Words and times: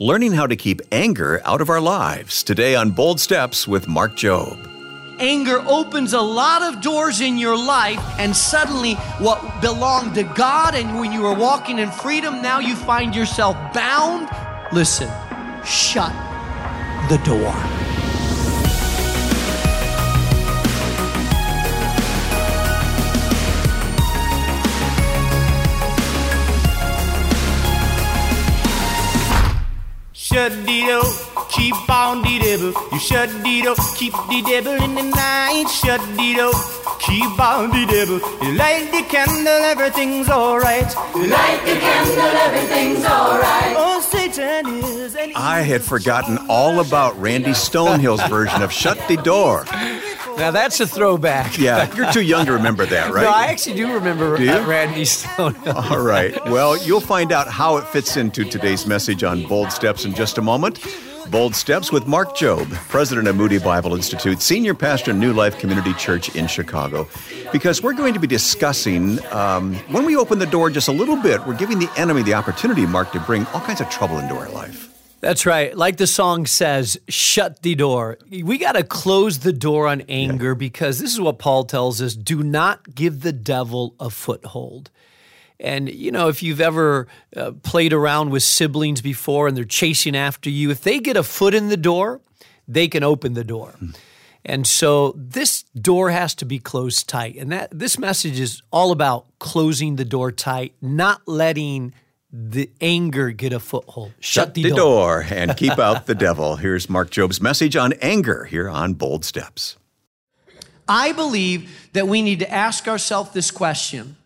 learning 0.00 0.32
how 0.32 0.46
to 0.46 0.54
keep 0.54 0.80
anger 0.92 1.40
out 1.44 1.60
of 1.60 1.68
our 1.68 1.80
lives. 1.80 2.44
Today 2.44 2.76
on 2.76 2.92
Bold 2.92 3.18
Steps 3.18 3.66
with 3.66 3.88
Mark 3.88 4.12
Jobe. 4.12 4.64
Anger 5.18 5.58
opens 5.66 6.12
a 6.12 6.20
lot 6.20 6.62
of 6.62 6.80
doors 6.80 7.20
in 7.20 7.36
your 7.36 7.56
life, 7.56 8.00
and 8.20 8.36
suddenly 8.36 8.94
what 9.18 9.60
belonged 9.60 10.14
to 10.14 10.22
God 10.22 10.76
and 10.76 11.00
when 11.00 11.10
you 11.10 11.22
were 11.22 11.34
walking 11.34 11.80
in 11.80 11.90
freedom, 11.90 12.40
now 12.40 12.60
you 12.60 12.76
find 12.76 13.12
yourself 13.12 13.56
bound. 13.74 14.28
Listen, 14.72 15.10
shut 15.64 16.12
the 17.08 17.20
door. 17.24 17.77
Shut 30.28 30.52
the 30.66 30.80
door, 30.84 31.04
keep 31.48 31.88
on 31.88 32.20
the 32.20 32.38
devil. 32.38 32.74
You 32.92 32.98
shut 32.98 33.30
the 33.42 33.62
door, 33.62 33.76
keep 33.96 34.12
the 34.12 34.42
devil 34.46 34.74
in 34.74 34.94
the 34.94 35.04
night. 35.04 35.64
Shut 35.70 36.02
the 36.18 36.34
door, 36.36 36.52
keep 37.00 37.40
on 37.40 37.70
the 37.70 37.86
devil. 37.86 38.20
You 38.46 38.54
light 38.54 38.90
the 38.92 39.04
candle, 39.08 39.46
everything's 39.46 40.28
alright. 40.28 40.94
You 41.14 41.28
light 41.28 41.62
the 41.64 41.80
candle, 41.80 42.36
everything's 42.44 43.06
alright. 43.06 43.74
Oh, 43.78 44.02
Satan 44.02 44.66
is 44.84 45.14
an 45.14 45.32
I 45.34 45.62
had 45.62 45.80
forgotten 45.80 46.36
all 46.50 46.80
about 46.80 47.18
Randy 47.18 47.52
Stonehill's 47.52 48.22
version 48.28 48.60
of 48.60 48.70
Shut 48.70 48.98
the 49.08 49.16
Door. 49.16 49.64
Now 50.38 50.52
that's 50.52 50.78
a 50.80 50.86
throwback. 50.86 51.58
Yeah, 51.58 51.92
you're 51.96 52.12
too 52.12 52.22
young 52.22 52.46
to 52.46 52.52
remember 52.52 52.86
that, 52.86 53.12
right? 53.12 53.22
No, 53.22 53.30
I 53.30 53.46
actually 53.46 53.76
do 53.76 53.92
remember 53.92 54.36
Do 54.36 54.48
uh, 54.48 54.64
Randy 54.66 55.04
Stone. 55.04 55.56
All 55.66 56.00
right. 56.00 56.34
Well, 56.46 56.76
you'll 56.84 57.00
find 57.00 57.32
out 57.32 57.48
how 57.48 57.76
it 57.76 57.84
fits 57.88 58.16
into 58.16 58.44
today's 58.44 58.86
message 58.86 59.24
on 59.24 59.46
Bold 59.46 59.72
Steps 59.72 60.04
in 60.04 60.14
just 60.14 60.38
a 60.38 60.42
moment. 60.42 60.78
Bold 61.30 61.54
Steps 61.54 61.92
with 61.92 62.06
Mark 62.06 62.36
Jobe, 62.36 62.70
president 62.88 63.28
of 63.28 63.36
Moody 63.36 63.58
Bible 63.58 63.94
Institute, 63.94 64.40
senior 64.40 64.74
pastor 64.74 65.12
New 65.12 65.32
Life 65.34 65.58
Community 65.58 65.92
Church 65.94 66.34
in 66.34 66.46
Chicago. 66.46 67.06
Because 67.52 67.82
we're 67.82 67.92
going 67.92 68.14
to 68.14 68.20
be 68.20 68.26
discussing, 68.26 69.18
um, 69.32 69.74
when 69.90 70.06
we 70.06 70.16
open 70.16 70.38
the 70.38 70.46
door 70.46 70.70
just 70.70 70.88
a 70.88 70.92
little 70.92 71.16
bit, 71.16 71.44
we're 71.46 71.56
giving 71.56 71.78
the 71.78 71.90
enemy 71.98 72.22
the 72.22 72.32
opportunity, 72.32 72.86
Mark, 72.86 73.12
to 73.12 73.20
bring 73.20 73.44
all 73.48 73.60
kinds 73.60 73.80
of 73.82 73.90
trouble 73.90 74.18
into 74.18 74.34
our 74.36 74.48
life. 74.50 74.88
That's 75.20 75.46
right. 75.46 75.76
Like 75.76 75.96
the 75.96 76.06
song 76.06 76.46
says, 76.46 76.98
shut 77.08 77.62
the 77.62 77.74
door. 77.74 78.18
We 78.30 78.56
got 78.56 78.72
to 78.72 78.84
close 78.84 79.40
the 79.40 79.52
door 79.52 79.88
on 79.88 80.02
anger 80.02 80.54
because 80.54 81.00
this 81.00 81.12
is 81.12 81.20
what 81.20 81.38
Paul 81.38 81.64
tells 81.64 82.00
us 82.00 82.14
do 82.14 82.42
not 82.42 82.94
give 82.94 83.22
the 83.22 83.32
devil 83.32 83.94
a 83.98 84.10
foothold. 84.10 84.90
And, 85.60 85.88
you 85.88 86.12
know, 86.12 86.28
if 86.28 86.40
you've 86.42 86.60
ever 86.60 87.08
uh, 87.36 87.50
played 87.64 87.92
around 87.92 88.30
with 88.30 88.44
siblings 88.44 89.00
before 89.00 89.48
and 89.48 89.56
they're 89.56 89.64
chasing 89.64 90.16
after 90.16 90.48
you, 90.48 90.70
if 90.70 90.82
they 90.82 91.00
get 91.00 91.16
a 91.16 91.24
foot 91.24 91.52
in 91.52 91.68
the 91.68 91.76
door, 91.76 92.20
they 92.68 92.86
can 92.86 93.02
open 93.02 93.32
the 93.32 93.42
door. 93.42 93.74
And 94.44 94.66
so 94.66 95.14
this 95.16 95.64
door 95.74 96.10
has 96.10 96.34
to 96.36 96.44
be 96.44 96.60
closed 96.60 97.08
tight. 97.08 97.36
And 97.36 97.50
that 97.50 97.76
this 97.76 97.98
message 97.98 98.38
is 98.38 98.62
all 98.70 98.92
about 98.92 99.26
closing 99.40 99.96
the 99.96 100.04
door 100.04 100.30
tight, 100.30 100.74
not 100.80 101.26
letting 101.26 101.92
the 102.30 102.70
anger 102.80 103.30
get 103.30 103.52
a 103.52 103.60
foothold. 103.60 104.12
Shut 104.20 104.54
the 104.54 104.70
door 104.70 105.24
and 105.30 105.56
keep 105.56 105.78
out 105.78 106.06
the 106.06 106.14
devil. 106.26 106.56
Here's 106.56 106.88
Mark 106.88 107.10
Jobe's 107.10 107.40
message 107.40 107.76
on 107.76 107.94
anger 107.94 108.44
here 108.44 108.68
on 108.68 108.94
Bold 108.94 109.24
Steps. 109.24 109.76
I 110.86 111.12
believe 111.12 111.90
that 111.92 112.08
we 112.08 112.22
need 112.22 112.38
to 112.40 112.50
ask 112.50 112.88
ourselves 112.88 113.30
this 113.32 113.50
question. 113.50 114.16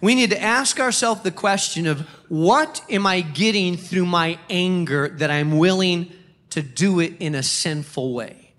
We 0.00 0.14
need 0.14 0.30
to 0.30 0.42
ask 0.42 0.80
ourselves 0.80 1.22
the 1.22 1.30
question 1.30 1.86
of 1.86 2.00
what 2.28 2.82
am 2.90 3.06
I 3.06 3.20
getting 3.20 3.76
through 3.76 4.06
my 4.06 4.38
anger 4.50 5.08
that 5.08 5.30
I'm 5.30 5.58
willing 5.58 6.12
to 6.50 6.62
do 6.62 7.00
it 7.00 7.14
in 7.20 7.34
a 7.34 7.42
sinful 7.42 8.12
way? 8.12 8.52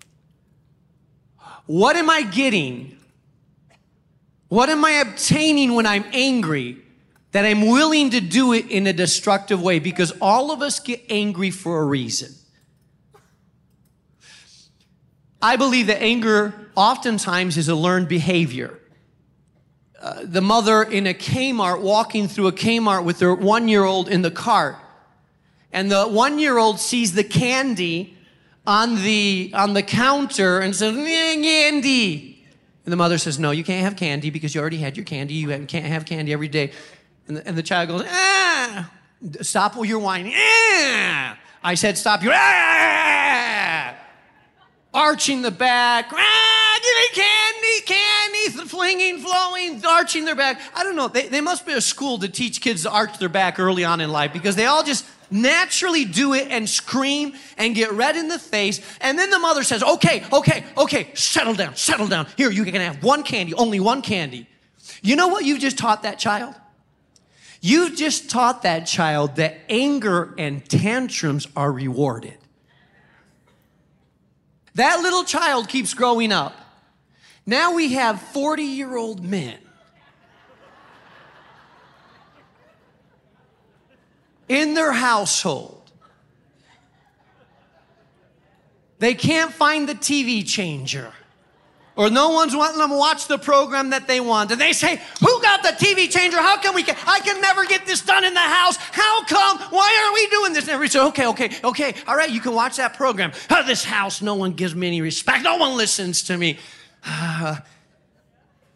What 1.66 1.96
am 1.96 2.08
I 2.08 2.22
getting? 2.22 2.96
What 4.48 4.68
am 4.68 4.84
I 4.84 4.92
obtaining 4.92 5.74
when 5.74 5.86
I'm 5.86 6.04
angry 6.12 6.78
that 7.32 7.44
I'm 7.44 7.66
willing 7.66 8.10
to 8.10 8.20
do 8.20 8.52
it 8.52 8.70
in 8.70 8.86
a 8.86 8.92
destructive 8.92 9.62
way? 9.62 9.78
Because 9.78 10.12
all 10.20 10.50
of 10.50 10.62
us 10.62 10.80
get 10.80 11.02
angry 11.10 11.50
for 11.50 11.80
a 11.80 11.84
reason. 11.84 12.34
I 15.40 15.56
believe 15.56 15.86
that 15.88 16.02
anger 16.02 16.54
oftentimes 16.74 17.56
is 17.56 17.68
a 17.68 17.74
learned 17.74 18.08
behavior. 18.08 18.78
Uh, 20.00 20.20
the 20.24 20.40
mother 20.40 20.82
in 20.82 21.06
a 21.06 21.14
Kmart 21.14 21.80
walking 21.80 22.28
through 22.28 22.48
a 22.48 22.52
Kmart 22.52 23.04
with 23.04 23.20
her 23.20 23.34
one 23.34 23.68
year 23.68 23.84
old 23.84 24.08
in 24.08 24.22
the 24.22 24.30
cart, 24.30 24.76
and 25.72 25.90
the 25.90 26.04
one 26.04 26.38
year 26.38 26.58
old 26.58 26.78
sees 26.80 27.12
the 27.12 27.24
candy 27.24 28.16
on 28.66 28.96
the, 29.02 29.50
on 29.54 29.74
the 29.74 29.82
counter 29.82 30.60
and 30.60 30.74
says, 30.74 30.96
"Eh, 30.96 31.34
Candy. 31.34 32.36
And 32.84 32.92
the 32.92 32.96
mother 32.96 33.18
says, 33.18 33.38
No, 33.38 33.50
you 33.50 33.64
can't 33.64 33.84
have 33.84 33.96
candy 33.96 34.30
because 34.30 34.54
you 34.54 34.60
already 34.60 34.76
had 34.78 34.96
your 34.96 35.04
candy. 35.04 35.34
You 35.34 35.48
can't 35.66 35.86
have 35.86 36.04
candy 36.06 36.32
every 36.32 36.48
day. 36.48 36.70
And 37.28 37.36
the, 37.36 37.46
and 37.46 37.56
the 37.56 37.62
child 37.62 37.88
goes, 37.88 38.04
Ah, 38.08 38.90
stop 39.42 39.76
your 39.84 39.98
whining. 39.98 40.32
Ah. 40.36 41.38
I 41.62 41.74
said, 41.74 41.98
Stop 41.98 42.22
your. 42.22 42.32
Ah 42.34 43.96
arching 44.96 45.42
the 45.42 45.50
back, 45.50 46.10
ah, 46.10 46.80
give 46.82 47.18
me 47.18 47.22
candy, 47.22 47.80
candy, 47.84 48.68
flinging, 48.68 49.18
flowing, 49.18 49.84
arching 49.84 50.24
their 50.24 50.34
back. 50.34 50.58
I 50.74 50.82
don't 50.82 50.96
know. 50.96 51.06
They, 51.06 51.28
they 51.28 51.42
must 51.42 51.66
be 51.66 51.74
a 51.74 51.82
school 51.82 52.18
to 52.18 52.28
teach 52.28 52.62
kids 52.62 52.82
to 52.82 52.90
arch 52.90 53.18
their 53.18 53.28
back 53.28 53.60
early 53.60 53.84
on 53.84 54.00
in 54.00 54.10
life 54.10 54.32
because 54.32 54.56
they 54.56 54.64
all 54.64 54.82
just 54.82 55.04
naturally 55.30 56.06
do 56.06 56.32
it 56.32 56.48
and 56.50 56.68
scream 56.68 57.34
and 57.58 57.74
get 57.74 57.92
red 57.92 58.16
in 58.16 58.28
the 58.28 58.38
face. 58.38 58.80
And 59.02 59.18
then 59.18 59.30
the 59.30 59.38
mother 59.38 59.62
says, 59.62 59.82
okay, 59.82 60.24
okay, 60.32 60.64
okay, 60.78 61.10
settle 61.12 61.54
down, 61.54 61.76
settle 61.76 62.06
down. 62.06 62.26
Here, 62.36 62.50
you 62.50 62.64
can 62.64 62.76
have 62.76 63.02
one 63.02 63.22
candy, 63.22 63.52
only 63.54 63.80
one 63.80 64.00
candy. 64.00 64.48
You 65.02 65.14
know 65.14 65.28
what 65.28 65.44
you 65.44 65.58
just 65.58 65.76
taught 65.76 66.04
that 66.04 66.18
child? 66.18 66.54
You 67.66 67.96
just 67.96 68.30
taught 68.30 68.62
that 68.62 68.86
child 68.86 69.36
that 69.36 69.58
anger 69.68 70.32
and 70.38 70.64
tantrums 70.70 71.48
are 71.56 71.72
rewarded. 71.72 72.38
That 74.76 75.00
little 75.00 75.24
child 75.24 75.68
keeps 75.68 75.92
growing 75.92 76.30
up. 76.30 76.54
Now 77.44 77.74
we 77.74 77.94
have 77.94 78.22
40 78.22 78.62
year 78.62 78.96
old 78.96 79.24
men 79.24 79.58
in 84.48 84.74
their 84.74 84.92
household. 84.92 85.90
They 89.00 89.14
can't 89.14 89.52
find 89.52 89.88
the 89.88 89.96
TV 89.96 90.46
changer. 90.46 91.12
Or 91.96 92.10
no 92.10 92.28
one's 92.28 92.54
wanting 92.54 92.78
them 92.78 92.90
watch 92.90 93.26
the 93.26 93.38
program 93.38 93.90
that 93.90 94.06
they 94.06 94.20
want. 94.20 94.52
And 94.52 94.60
they 94.60 94.74
say, 94.74 95.00
Who 95.20 95.42
got 95.42 95.62
the 95.62 95.70
TV 95.70 96.10
changer? 96.10 96.36
How 96.36 96.60
come 96.60 96.74
we 96.74 96.82
can 96.82 96.94
I 97.06 97.20
can 97.20 97.40
never 97.40 97.64
get 97.64 97.86
this 97.86 98.02
done 98.02 98.22
in 98.22 98.34
the 98.34 98.40
house? 98.40 98.76
How 98.76 99.24
come? 99.24 99.58
Why 99.70 100.06
are 100.06 100.12
we 100.12 100.26
doing 100.28 100.52
this? 100.52 100.64
And 100.64 100.74
everybody 100.74 100.90
says, 100.90 101.08
Okay, 101.08 101.26
okay, 101.28 101.50
okay, 101.64 101.94
all 102.06 102.14
right, 102.14 102.30
you 102.30 102.40
can 102.40 102.52
watch 102.52 102.76
that 102.76 102.94
program. 102.94 103.32
Oh, 103.48 103.66
this 103.66 103.82
house, 103.82 104.20
no 104.20 104.34
one 104.34 104.52
gives 104.52 104.74
me 104.74 104.86
any 104.86 105.00
respect. 105.00 105.42
No 105.42 105.56
one 105.56 105.76
listens 105.78 106.22
to 106.24 106.36
me. 106.36 106.58
Ah. 107.06 107.64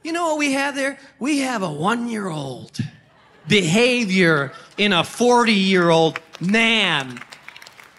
you 0.02 0.12
know 0.12 0.28
what 0.28 0.38
we 0.38 0.52
have 0.52 0.74
there? 0.74 0.98
We 1.18 1.40
have 1.40 1.62
a 1.62 1.70
one-year-old 1.70 2.78
behavior 3.48 4.52
in 4.78 4.92
a 4.94 5.02
40-year-old 5.02 6.20
man. 6.40 7.20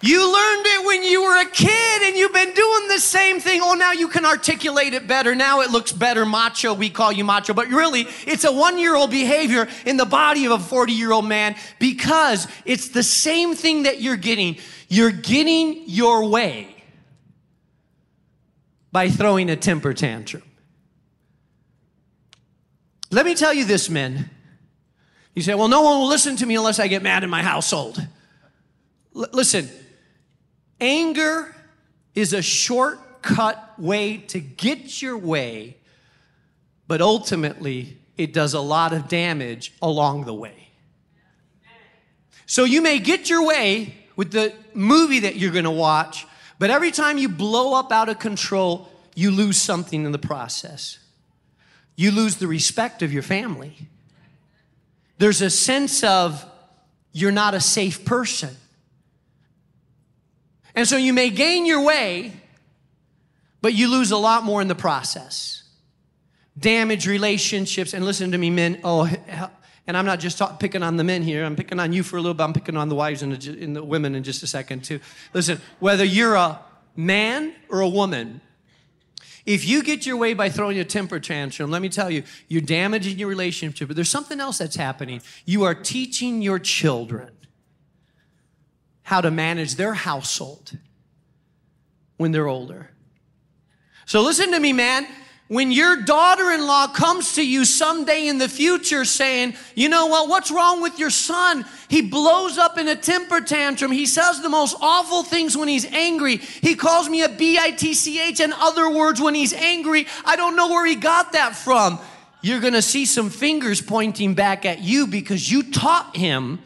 You 0.04 0.34
learned 0.34 0.66
it 0.66 0.86
when 0.88 1.04
you 1.04 1.22
were 1.22 1.42
a 1.42 1.46
kid 1.46 2.02
and 2.02 2.18
you've 2.18 2.34
been 2.34 2.54
doing 2.54 2.88
the 2.88 3.00
same 3.00 3.40
thing. 3.40 3.51
Oh, 3.72 3.76
now 3.76 3.94
you 3.94 4.10
can 4.10 4.26
articulate 4.26 4.94
it 4.94 5.08
better. 5.08 5.34
Now 5.34 5.62
it 5.62 5.72
looks 5.72 5.94
better. 5.94 6.26
Macho, 6.26 6.74
we 6.74 6.90
call 6.90 7.10
you 7.10 7.24
macho. 7.24 7.54
But 7.54 7.70
really, 7.70 8.02
it's 8.28 8.44
a 8.44 8.52
one 8.52 8.78
year 8.78 8.98
old 8.98 9.12
behavior 9.12 9.66
in 9.86 9.96
the 9.96 10.04
body 10.04 10.44
of 10.44 10.52
a 10.52 10.60
40 10.60 10.92
year 10.92 11.14
old 11.14 11.26
man 11.26 11.56
because 11.80 12.50
it's 12.66 12.90
the 12.90 13.02
same 13.02 13.56
thing 13.56 13.84
that 13.84 14.02
you're 14.02 14.18
getting. 14.18 14.58
You're 14.90 15.12
getting 15.12 15.84
your 15.88 16.28
way 16.28 16.84
by 18.92 19.08
throwing 19.08 19.50
a 19.50 19.56
temper 19.56 19.94
tantrum. 19.94 20.44
Let 23.10 23.26
me 23.26 23.36
tell 23.36 23.54
you 23.54 23.64
this, 23.64 23.90
men. 23.90 24.30
You 25.34 25.44
say, 25.44 25.56
well, 25.56 25.70
no 25.70 25.82
one 25.82 26.00
will 26.00 26.10
listen 26.10 26.36
to 26.36 26.46
me 26.46 26.58
unless 26.58 26.78
I 26.78 26.90
get 26.90 27.04
mad 27.04 27.24
in 27.24 27.30
my 27.30 27.42
household. 27.42 28.06
L- 29.16 29.30
listen, 29.32 29.70
anger 30.82 31.56
is 32.14 32.34
a 32.34 32.42
shortcut 33.22 33.80
way 33.80 34.18
to 34.18 34.40
get 34.40 35.02
your 35.02 35.18
way, 35.18 35.78
but 36.88 37.02
ultimately 37.02 37.98
it 38.18 38.34
does 38.34 38.54
a 38.54 38.60
lot 38.60 38.94
of 38.94 39.08
damage 39.08 39.74
along 39.82 40.26
the 40.26 40.34
way. 40.34 40.70
So 42.46 42.64
you 42.64 42.82
may 42.82 43.00
get 43.00 43.30
your 43.30 43.46
way 43.46 43.96
with 44.16 44.32
the 44.32 44.54
movie 44.74 45.20
that 45.20 45.38
you're 45.38 45.52
going 45.52 45.64
to 45.64 45.72
watch, 45.72 46.28
but 46.60 46.70
every 46.70 46.92
time 46.92 47.18
you 47.18 47.30
blow 47.30 47.74
up 47.74 47.92
out 47.92 48.10
of 48.10 48.20
control, 48.20 48.90
you 49.16 49.32
lose 49.32 49.58
something 49.58 50.06
in 50.06 50.12
the 50.12 50.20
process. 50.20 51.00
You 51.96 52.12
lose 52.12 52.38
the 52.38 52.48
respect 52.48 53.02
of 53.02 53.14
your 53.14 53.24
family. 53.24 53.76
There's 55.18 55.42
a 55.42 55.50
sense 55.50 56.04
of 56.04 56.46
you're 57.14 57.32
not 57.32 57.54
a 57.54 57.60
safe 57.60 58.04
person. 58.06 58.56
And 60.74 60.88
so 60.88 60.98
you 60.98 61.14
may 61.14 61.30
gain 61.30 61.66
your 61.66 61.84
way, 61.84 62.34
but 63.62 63.74
you 63.74 63.90
lose 63.90 64.12
a 64.12 64.18
lot 64.18 64.44
more 64.44 64.62
in 64.62 64.68
the 64.68 64.76
process. 64.76 65.64
Damage 66.58 67.08
relationships, 67.08 67.94
and 67.94 68.04
listen 68.04 68.32
to 68.32 68.38
me, 68.38 68.50
men. 68.50 68.80
Oh, 68.84 69.10
and 69.88 69.98
I'm 69.98 70.06
not 70.06 70.20
just 70.20 70.38
talk, 70.38 70.60
picking 70.60 70.84
on 70.84 70.98
the 70.98 71.04
men 71.04 71.24
here. 71.24 71.44
I'm 71.44 71.56
picking 71.56 71.80
on 71.80 71.94
you 71.94 72.04
for 72.04 72.18
a 72.18 72.22
little 72.22 72.34
bit. 72.34 72.44
I'm 72.44 72.54
picking 72.54 72.78
on 72.78 72.90
the 72.90 72.96
wives 72.96 73.24
and 73.24 73.34
the, 73.34 73.64
and 73.64 73.76
the 73.76 73.84
women 73.84 74.16
in 74.16 74.24
just 74.24 74.44
a 74.44 74.48
second, 74.48 74.84
too. 74.84 75.00
Listen, 75.34 75.62
whether 75.80 76.04
you're 76.04 76.36
a 76.36 76.60
man 76.96 77.54
or 77.70 77.80
a 77.80 77.90
woman, 77.90 78.42
if 79.46 79.68
you 79.68 79.82
get 79.82 80.06
your 80.06 80.18
way 80.18 80.34
by 80.34 80.50
throwing 80.50 80.78
a 80.78 80.86
temper 80.86 81.20
tantrum, 81.20 81.72
let 81.72 81.82
me 81.82 81.90
tell 81.90 82.12
you, 82.12 82.24
you're 82.48 82.62
damaging 82.62 83.18
your 83.18 83.28
relationship. 83.28 83.88
But 83.88 83.96
there's 83.96 84.10
something 84.10 84.40
else 84.40 84.60
that's 84.60 84.76
happening. 84.76 85.22
You 85.46 85.64
are 85.64 85.74
teaching 85.74 86.42
your 86.42 86.60
children 86.60 87.32
how 89.04 89.22
to 89.22 89.32
manage 89.32 89.76
their 89.76 89.94
household 89.94 90.78
when 92.18 92.32
they're 92.32 92.48
older. 92.48 92.92
So 94.12 94.22
listen 94.24 94.52
to 94.52 94.60
me, 94.60 94.74
man 94.74 95.08
when 95.48 95.70
your 95.70 95.98
daughter 96.04 96.52
in 96.52 96.66
law 96.66 96.88
comes 96.88 97.36
to 97.36 97.46
you 97.46 97.66
someday 97.66 98.28
in 98.28 98.38
the 98.38 98.48
future 98.48 99.04
saying, 99.04 99.54
you 99.76 99.90
know 99.90 100.06
what, 100.06 100.30
what's 100.30 100.50
wrong 100.50 100.82
with 100.82 100.98
your 100.98 101.10
son? 101.10 101.66
He 101.90 102.02
blows 102.02 102.58
up 102.58 102.78
in 102.78 102.88
a 102.88 102.96
temper 102.96 103.42
tantrum. 103.42 103.92
He 103.92 104.06
says 104.06 104.42
the 104.42 104.48
most 104.48 104.78
awful 104.80 105.24
things 105.24 105.58
when 105.58 105.68
he's 105.68 105.84
angry. 105.86 106.38
He 106.38 106.76
calls 106.76 107.10
me 107.10 107.24
a 107.24 107.30
B 107.30 107.58
I 107.58 107.72
T 107.72 107.94
C 107.94 108.22
H 108.22 108.40
and 108.40 108.54
other 108.54 108.90
words 108.90 109.22
when 109.22 109.34
he's 109.34 109.54
angry. 109.54 110.08
I 110.24 110.38
don't 110.38 110.56
know 110.56 110.70
where 110.70 110.86
he 110.86 110.96
got 110.96 111.34
that 111.34 111.56
from. 111.56 112.00
You're 112.42 112.62
going 112.62 112.74
to 112.74 112.82
see 112.82 113.06
some 113.06 113.30
fingers 113.30 113.82
pointing 113.82 114.34
back 114.36 114.66
at 114.66 114.80
you 114.80 115.06
because 115.08 115.52
you 115.52 115.64
taught 115.64 116.16
him 116.16 116.60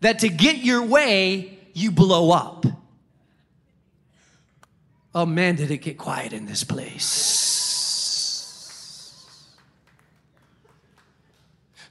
that 0.00 0.20
to 0.20 0.28
get 0.28 0.58
your 0.58 0.84
way, 0.84 1.58
you 1.74 1.92
blow 1.92 2.32
up. 2.32 2.66
Oh 5.14 5.26
man, 5.26 5.56
did 5.56 5.70
it 5.70 5.78
get 5.78 5.98
quiet 5.98 6.32
in 6.32 6.46
this 6.46 6.62
place. 6.64 7.40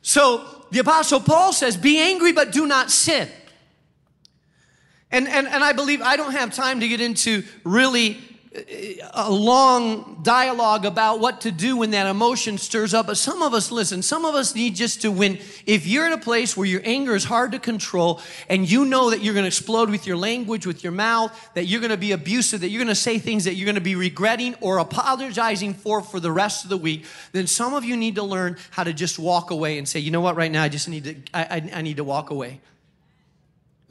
So 0.02 0.66
the 0.72 0.80
Apostle 0.80 1.20
Paul 1.20 1.54
says, 1.54 1.78
Be 1.78 2.00
angry, 2.00 2.32
but 2.32 2.52
do 2.52 2.66
not 2.66 2.90
sin. 2.90 3.30
And, 5.12 5.28
and, 5.28 5.48
and 5.48 5.64
I 5.64 5.74
believe 5.74 6.02
I 6.02 6.16
don't 6.16 6.32
have 6.32 6.54
time 6.54 6.80
to 6.80 6.88
get 6.88 7.02
into 7.02 7.44
really 7.64 8.20
a 8.52 9.30
long 9.30 10.22
dialogue 10.24 10.84
about 10.84 11.20
what 11.20 11.42
to 11.42 11.52
do 11.52 11.78
when 11.78 11.92
that 11.92 12.08
emotion 12.08 12.58
stirs 12.58 12.96
up. 12.96 13.06
But 13.06 13.18
some 13.18 13.44
of 13.44 13.54
us, 13.54 13.72
listen, 13.72 14.02
some 14.02 14.26
of 14.26 14.34
us 14.34 14.56
need 14.56 14.76
just 14.76 15.04
to 15.04 15.12
win. 15.12 15.38
If 15.68 15.86
you're 15.86 16.08
in 16.08 16.14
a 16.14 16.18
place 16.18 16.58
where 16.58 16.66
your 16.66 16.82
anger 16.84 17.14
is 17.14 17.24
hard 17.24 17.52
to 17.52 17.60
control 17.60 18.22
and 18.48 18.70
you 18.70 18.86
know 18.86 19.12
that 19.12 19.22
you're 19.22 19.36
going 19.36 19.44
to 19.44 19.48
explode 19.48 19.92
with 19.92 20.08
your 20.08 20.18
language, 20.18 20.66
with 20.66 20.84
your 20.84 20.92
mouth, 20.92 21.32
that 21.54 21.66
you're 21.66 21.80
going 21.80 21.92
to 21.92 21.98
be 21.98 22.12
abusive, 22.12 22.62
that 22.62 22.70
you're 22.70 22.80
going 22.80 22.88
to 22.88 22.96
say 22.96 23.20
things 23.20 23.44
that 23.44 23.54
you're 23.54 23.66
going 23.66 23.76
to 23.76 23.82
be 23.82 23.96
regretting 23.96 24.56
or 24.62 24.80
apologizing 24.80 25.76
for 25.76 26.02
for 26.02 26.20
the 26.20 26.32
rest 26.32 26.64
of 26.64 26.72
the 26.72 26.78
week, 26.78 27.06
then 27.34 27.46
some 27.46 27.76
of 27.76 27.86
you 27.86 27.96
need 27.96 28.16
to 28.16 28.24
learn 28.24 28.58
how 28.72 28.84
to 28.84 28.94
just 28.94 29.20
walk 29.20 29.52
away 29.52 29.78
and 29.78 29.88
say, 29.88 30.00
you 30.00 30.10
know 30.10 30.22
what, 30.22 30.36
right 30.36 30.52
now 30.52 30.64
I 30.64 30.70
just 30.70 30.90
need 30.90 31.04
to, 31.04 31.16
I, 31.36 31.44
I, 31.44 31.70
I 31.76 31.82
need 31.84 31.98
to 31.98 32.04
walk 32.04 32.32
away. 32.32 32.62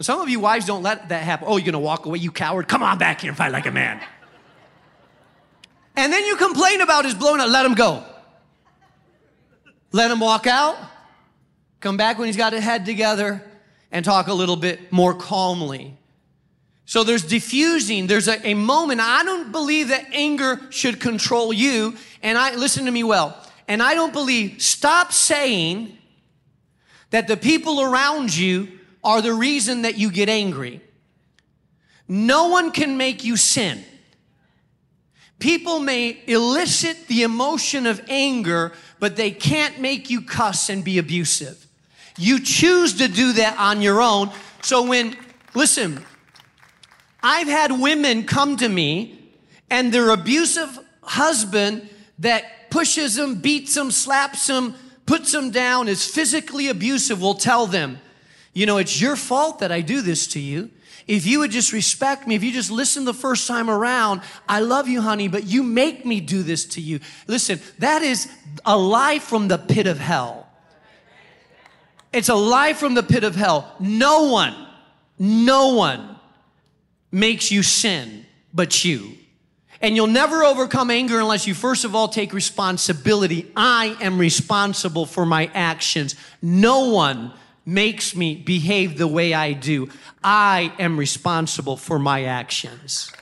Some 0.01 0.21
of 0.21 0.29
you 0.29 0.41
wives 0.41 0.67
don't 0.67 0.83
let 0.83 1.11
that 1.11 1.23
happen. 1.23 1.47
Oh, 1.49 1.59
you're 1.59 1.65
going 1.65 1.73
to 1.75 1.79
walk 1.79 2.07
away, 2.07 2.19
you 2.19 2.33
coward. 2.33 2.67
Come 2.67 2.83
on 2.83 2.99
back 2.99 3.21
here 3.21 3.31
and 3.31 3.37
fight 3.37 3.53
like 3.53 3.67
a 3.67 3.73
man. 3.73 4.01
And 5.99 6.13
then 6.13 6.25
you 6.27 6.37
complain 6.37 6.81
about 6.81 7.05
his 7.05 7.15
blown 7.15 7.41
up. 7.41 7.51
Let 7.51 7.67
him 7.67 7.75
go. 7.75 8.05
Let 9.91 10.13
him 10.13 10.21
walk 10.21 10.47
out. 10.47 10.77
Come 11.81 11.97
back 11.97 12.19
when 12.19 12.27
he's 12.27 12.37
got 12.37 12.53
his 12.53 12.63
head 12.63 12.87
together 12.87 13.45
and 13.91 14.05
talk 14.05 14.29
a 14.29 14.33
little 14.33 14.55
bit 14.55 14.93
more 14.93 15.13
calmly. 15.13 15.97
So 16.85 17.03
there's 17.03 17.25
diffusing. 17.25 18.07
There's 18.07 18.29
a, 18.29 18.47
a 18.47 18.55
moment. 18.55 19.01
I 19.01 19.25
don't 19.25 19.51
believe 19.51 19.89
that 19.89 20.07
anger 20.13 20.61
should 20.71 21.01
control 21.01 21.53
you. 21.53 21.97
And 22.23 22.39
I, 22.39 22.55
listen 22.55 22.85
to 22.85 22.93
me 22.93 23.03
well. 23.03 23.37
And 23.67 23.83
I 23.83 23.95
don't 23.95 24.13
believe, 24.13 24.63
stop 24.63 25.13
saying 25.13 25.99
that 27.11 27.27
the 27.27 27.37
people 27.37 27.81
around 27.81 28.37
you 28.37 28.69
are 29.03 29.21
the 29.21 29.35
reason 29.35 29.83
that 29.83 29.99
you 29.99 30.13
get 30.13 30.29
angry. 30.29 30.81
No 32.07 32.51
one 32.51 32.71
can 32.71 32.97
make 32.97 33.25
you 33.25 33.37
sin. 33.37 33.85
People 35.39 35.79
may 35.79 36.21
elicit 36.27 37.07
the 37.07 37.23
emotion 37.23 37.87
of 37.87 38.01
anger, 38.09 38.73
but 38.99 39.17
they 39.17 39.31
can't 39.31 39.81
make 39.81 40.11
you 40.11 40.23
cuss 40.23 40.69
and 40.69 40.83
be 40.83 40.99
abusive. 40.99 41.67
You 42.17 42.41
choose 42.41 42.95
to 42.95 43.07
do 43.07 43.33
that 43.35 43.57
on 43.59 43.81
your 43.81 44.03
own. 44.03 44.31
So 44.63 44.89
when, 44.89 45.17
listen, 45.55 46.05
I've 47.23 47.47
had 47.47 47.71
women 47.71 48.25
come 48.25 48.57
to 48.57 48.69
me 48.69 49.33
and 49.71 49.93
their 49.93 50.11
abusive 50.11 50.79
husband 51.03 51.89
that 52.19 52.71
pushes 52.71 53.15
them, 53.15 53.37
beats 53.37 53.75
them, 53.75 53.93
slaps 53.93 54.47
them, 54.49 54.75
puts 55.07 55.31
them 55.31 55.51
down, 55.51 55.89
is 55.89 56.05
physically 56.05 56.69
abusive 56.69 57.21
will 57.23 57.35
tell 57.35 57.67
them, 57.67 57.99
you 58.53 58.67
know, 58.67 58.79
it's 58.79 59.01
your 59.01 59.15
fault 59.15 59.61
that 59.61 59.71
I 59.71 59.81
do 59.81 60.03
this 60.03 60.27
to 60.29 60.41
you. 60.41 60.71
If 61.09 61.27
you 61.27 61.39
would 61.39 61.51
just 61.51 61.73
respect 61.73 62.27
me, 62.27 62.35
if 62.35 62.45
you 62.45 62.53
just 62.53 62.71
listen 62.71 63.07
the 63.07 63.15
first 63.15 63.49
time 63.49 63.71
around, 63.71 64.21
I 64.47 64.61
love 64.61 64.89
you, 64.89 65.01
honey, 65.01 65.27
but 65.27 65.45
you 65.45 65.63
make 65.63 66.05
me 66.05 66.21
do 66.21 66.43
this 66.43 66.67
to 66.67 66.83
you. 66.83 67.01
Listen, 67.27 67.59
that 67.79 68.03
is 68.03 68.31
a 68.67 68.77
lie 68.77 69.19
from 69.19 69.49
the 69.49 69.57
pit 69.57 69.87
of 69.87 69.99
hell. 69.99 70.47
It's 72.13 72.29
a 72.29 72.35
lie 72.35 72.75
from 72.75 72.95
the 72.95 73.03
pit 73.03 73.25
of 73.25 73.35
hell. 73.35 73.75
No 73.81 74.31
one, 74.31 74.55
no 75.19 75.75
one 75.75 76.17
makes 77.11 77.51
you 77.51 77.63
sin 77.63 78.27
but 78.53 78.85
you. 78.85 79.13
And 79.81 79.97
you'll 79.97 80.09
never 80.09 80.45
overcome 80.45 80.91
anger 80.91 81.21
unless 81.21 81.47
you 81.47 81.55
first 81.55 81.85
of 81.85 81.95
all 81.95 82.09
take 82.09 82.35
responsibility. 82.35 83.51
I 83.57 83.97
am 84.01 84.19
responsible 84.19 85.07
for 85.07 85.25
my 85.25 85.51
actions. 85.55 86.17
No 86.43 86.89
one 86.89 87.33
makes 87.69 88.17
me 88.17 88.35
behave 88.35 88.97
the 88.97 89.07
way 89.07 89.35
I 89.35 89.53
do. 89.53 89.91
I 90.25 90.73
am 90.79 90.99
responsible 90.99 91.77
for 91.77 91.99
my 91.99 92.25
actions. 92.25 93.13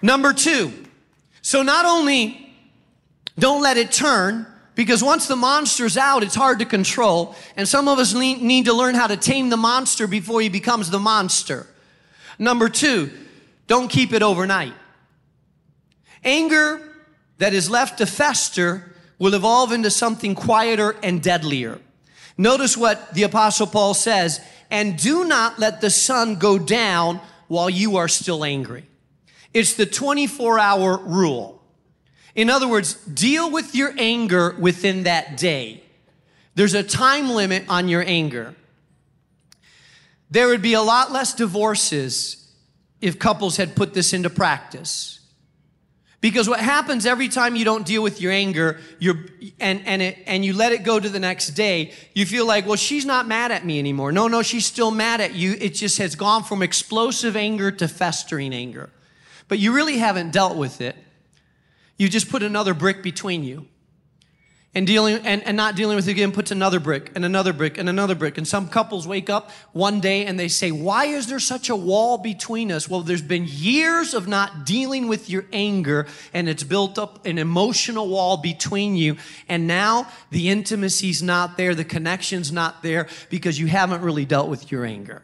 Number 0.00 0.32
two, 0.32 0.72
so 1.42 1.62
not 1.62 1.84
only 1.84 2.54
don't 3.38 3.60
let 3.60 3.76
it 3.76 3.92
turn, 3.92 4.46
because 4.74 5.04
once 5.04 5.28
the 5.28 5.36
monster's 5.36 5.98
out, 5.98 6.22
it's 6.22 6.34
hard 6.34 6.58
to 6.60 6.64
control. 6.64 7.36
And 7.56 7.68
some 7.68 7.88
of 7.88 7.98
us 7.98 8.14
need 8.14 8.64
to 8.64 8.72
learn 8.72 8.94
how 8.94 9.06
to 9.06 9.18
tame 9.18 9.50
the 9.50 9.58
monster 9.58 10.06
before 10.06 10.40
he 10.40 10.48
becomes 10.48 10.88
the 10.88 10.98
monster. 10.98 11.66
Number 12.38 12.70
two, 12.70 13.10
don't 13.66 13.88
keep 13.88 14.14
it 14.14 14.22
overnight. 14.22 14.72
Anger 16.24 16.85
that 17.38 17.52
is 17.52 17.70
left 17.70 17.98
to 17.98 18.06
fester 18.06 18.92
will 19.18 19.34
evolve 19.34 19.72
into 19.72 19.90
something 19.90 20.34
quieter 20.34 20.96
and 21.02 21.22
deadlier. 21.22 21.80
Notice 22.38 22.76
what 22.76 23.14
the 23.14 23.22
apostle 23.22 23.66
Paul 23.66 23.94
says, 23.94 24.40
and 24.70 24.98
do 24.98 25.24
not 25.24 25.58
let 25.58 25.80
the 25.80 25.90
sun 25.90 26.36
go 26.36 26.58
down 26.58 27.20
while 27.48 27.70
you 27.70 27.96
are 27.96 28.08
still 28.08 28.44
angry. 28.44 28.86
It's 29.54 29.74
the 29.74 29.86
24 29.86 30.58
hour 30.58 30.98
rule. 30.98 31.62
In 32.34 32.50
other 32.50 32.68
words, 32.68 32.94
deal 33.06 33.50
with 33.50 33.74
your 33.74 33.94
anger 33.96 34.54
within 34.58 35.04
that 35.04 35.38
day. 35.38 35.82
There's 36.54 36.74
a 36.74 36.82
time 36.82 37.30
limit 37.30 37.64
on 37.68 37.88
your 37.88 38.04
anger. 38.06 38.54
There 40.30 40.48
would 40.48 40.62
be 40.62 40.74
a 40.74 40.82
lot 40.82 41.12
less 41.12 41.32
divorces 41.32 42.52
if 43.00 43.18
couples 43.18 43.56
had 43.56 43.76
put 43.76 43.94
this 43.94 44.12
into 44.12 44.28
practice. 44.28 45.15
Because 46.20 46.48
what 46.48 46.60
happens 46.60 47.04
every 47.06 47.28
time 47.28 47.56
you 47.56 47.64
don't 47.64 47.84
deal 47.86 48.02
with 48.02 48.20
your 48.20 48.32
anger, 48.32 48.80
you're, 48.98 49.16
and, 49.60 49.86
and, 49.86 50.00
it, 50.00 50.18
and 50.26 50.44
you 50.44 50.54
let 50.54 50.72
it 50.72 50.82
go 50.82 50.98
to 50.98 51.08
the 51.08 51.20
next 51.20 51.50
day, 51.50 51.92
you 52.14 52.24
feel 52.24 52.46
like, 52.46 52.66
well, 52.66 52.76
she's 52.76 53.04
not 53.04 53.28
mad 53.28 53.52
at 53.52 53.66
me 53.66 53.78
anymore. 53.78 54.12
No, 54.12 54.26
no, 54.26 54.42
she's 54.42 54.64
still 54.64 54.90
mad 54.90 55.20
at 55.20 55.34
you. 55.34 55.56
It 55.60 55.74
just 55.74 55.98
has 55.98 56.16
gone 56.16 56.42
from 56.42 56.62
explosive 56.62 57.36
anger 57.36 57.70
to 57.70 57.86
festering 57.86 58.54
anger. 58.54 58.90
But 59.48 59.58
you 59.58 59.72
really 59.74 59.98
haven't 59.98 60.32
dealt 60.32 60.56
with 60.56 60.80
it. 60.80 60.96
You 61.98 62.08
just 62.08 62.30
put 62.30 62.42
another 62.42 62.74
brick 62.74 63.02
between 63.02 63.44
you 63.44 63.66
and 64.76 64.86
dealing 64.86 65.16
and, 65.24 65.42
and 65.44 65.56
not 65.56 65.74
dealing 65.74 65.96
with 65.96 66.06
it 66.06 66.10
again 66.10 66.32
puts 66.32 66.50
another 66.50 66.78
brick 66.78 67.10
and 67.14 67.24
another 67.24 67.54
brick 67.54 67.78
and 67.78 67.88
another 67.88 68.14
brick. 68.14 68.36
And 68.36 68.46
some 68.46 68.68
couples 68.68 69.08
wake 69.08 69.30
up 69.30 69.50
one 69.72 70.00
day 70.00 70.26
and 70.26 70.38
they 70.38 70.48
say 70.48 70.70
why 70.70 71.06
is 71.06 71.28
there 71.28 71.40
such 71.40 71.70
a 71.70 71.74
wall 71.74 72.18
between 72.18 72.70
us? 72.70 72.86
Well 72.86 73.00
there's 73.00 73.22
been 73.22 73.46
years 73.48 74.12
of 74.12 74.28
not 74.28 74.66
dealing 74.66 75.08
with 75.08 75.30
your 75.30 75.46
anger 75.50 76.06
and 76.34 76.46
it's 76.46 76.62
built 76.62 76.98
up 76.98 77.24
an 77.24 77.38
emotional 77.38 78.06
wall 78.06 78.36
between 78.36 78.96
you. 78.96 79.16
And 79.48 79.66
now 79.66 80.08
the 80.30 80.50
intimacy's 80.50 81.22
not 81.22 81.56
there 81.56 81.74
the 81.74 81.82
connection's 81.82 82.52
not 82.52 82.82
there 82.82 83.08
because 83.30 83.58
you 83.58 83.68
haven't 83.68 84.02
really 84.02 84.26
dealt 84.26 84.50
with 84.50 84.70
your 84.70 84.84
anger. 84.84 85.22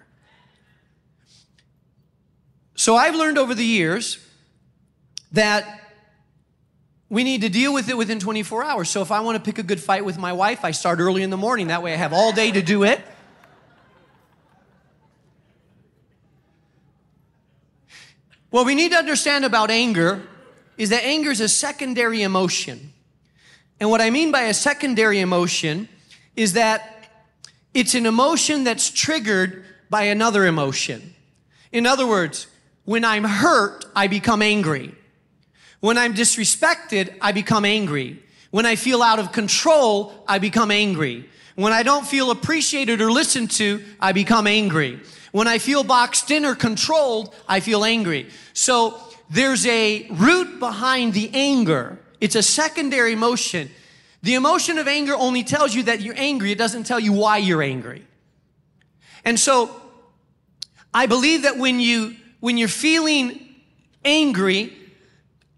So 2.75 2.97
i've 2.97 3.15
learned 3.15 3.37
over 3.37 3.55
the 3.55 3.67
years 3.67 4.27
that 5.33 5.82
we 7.13 7.25
need 7.25 7.43
to 7.43 7.51
deal 7.51 7.75
with 7.75 7.91
it 7.91 7.97
within 7.99 8.19
24 8.19 8.65
hours. 8.65 8.89
So 8.89 9.03
if 9.03 9.13
I 9.13 9.21
want 9.21 9.37
to 9.37 9.43
pick 9.45 9.59
a 9.59 9.63
good 9.63 9.83
fight 9.83 10.03
with 10.03 10.17
my 10.17 10.33
wife, 10.33 10.65
I 10.65 10.71
start 10.71 10.99
early 10.99 11.23
in 11.23 11.29
the 11.29 11.37
morning. 11.37 11.67
That 11.67 11.83
way 11.83 11.93
I 11.93 11.97
have 11.97 12.15
all 12.15 12.33
day 12.33 12.51
to 12.51 12.63
do 12.63 12.85
it. 12.85 13.03
What 18.49 18.65
we 18.65 18.75
need 18.75 18.93
to 18.93 18.97
understand 18.97 19.45
about 19.45 19.71
anger 19.71 20.23
is 20.79 20.89
that 20.89 21.05
anger 21.05 21.31
is 21.31 21.43
a 21.43 21.51
secondary 21.51 22.23
emotion. 22.23 22.95
And 23.79 23.91
what 23.91 24.01
I 24.01 24.09
mean 24.09 24.33
by 24.33 24.45
a 24.45 24.55
secondary 24.55 25.21
emotion 25.21 25.91
is 26.35 26.55
that 26.55 27.11
it's 27.75 27.95
an 27.95 28.07
emotion 28.07 28.65
that's 28.65 28.89
triggered 28.89 29.67
by 29.91 30.05
another 30.05 30.47
emotion. 30.47 31.13
In 31.73 31.87
other 31.87 32.07
words, 32.07 32.47
when 32.87 33.05
I'm 33.05 33.25
hurt, 33.25 33.85
I 33.95 34.07
become 34.07 34.41
angry. 34.41 34.95
When 35.83 35.99
I'm 35.99 36.15
disrespected, 36.15 37.17
I 37.21 37.33
become 37.33 37.65
angry. 37.65 38.23
When 38.53 38.67
I 38.67 38.77
feel 38.77 39.03
out 39.03 39.19
of 39.19 39.33
control, 39.33 40.15
I 40.29 40.39
become 40.39 40.71
angry. 40.71 41.29
When 41.57 41.73
I 41.73 41.83
don't 41.83 42.07
feel 42.07 42.31
appreciated 42.31 43.01
or 43.01 43.11
listened 43.11 43.51
to, 43.53 43.83
I 43.99 44.13
become 44.13 44.47
angry. 44.47 45.01
When 45.33 45.49
I 45.49 45.59
feel 45.59 45.83
boxed 45.83 46.31
in 46.31 46.45
or 46.45 46.55
controlled, 46.55 47.35
I 47.49 47.59
feel 47.59 47.85
angry. 47.85 48.29
So 48.53 48.97
there's 49.29 49.67
a 49.67 50.07
root 50.13 50.61
behind 50.61 51.15
the 51.15 51.29
anger. 51.35 51.99
It's 52.21 52.37
a 52.37 52.45
secondary 52.45 53.15
emotion. 53.15 53.69
The 54.23 54.35
emotion 54.35 54.79
of 54.79 54.87
anger 54.87 55.17
only 55.17 55.43
tells 55.43 55.75
you 55.75 55.83
that 55.85 56.01
you're 56.01 56.15
angry. 56.17 56.53
It 56.53 56.59
doesn't 56.59 56.85
tell 56.85 57.01
you 57.01 57.13
why 57.13 57.39
you're 57.39 57.63
angry. 57.63 58.07
And 59.25 59.39
so 59.39 59.75
I 60.95 61.07
believe 61.07 61.43
that 61.43 61.59
when 61.59 61.81
you, 61.81 62.15
when 62.39 62.57
you're 62.57 62.69
feeling 62.69 63.49
angry, 64.05 64.77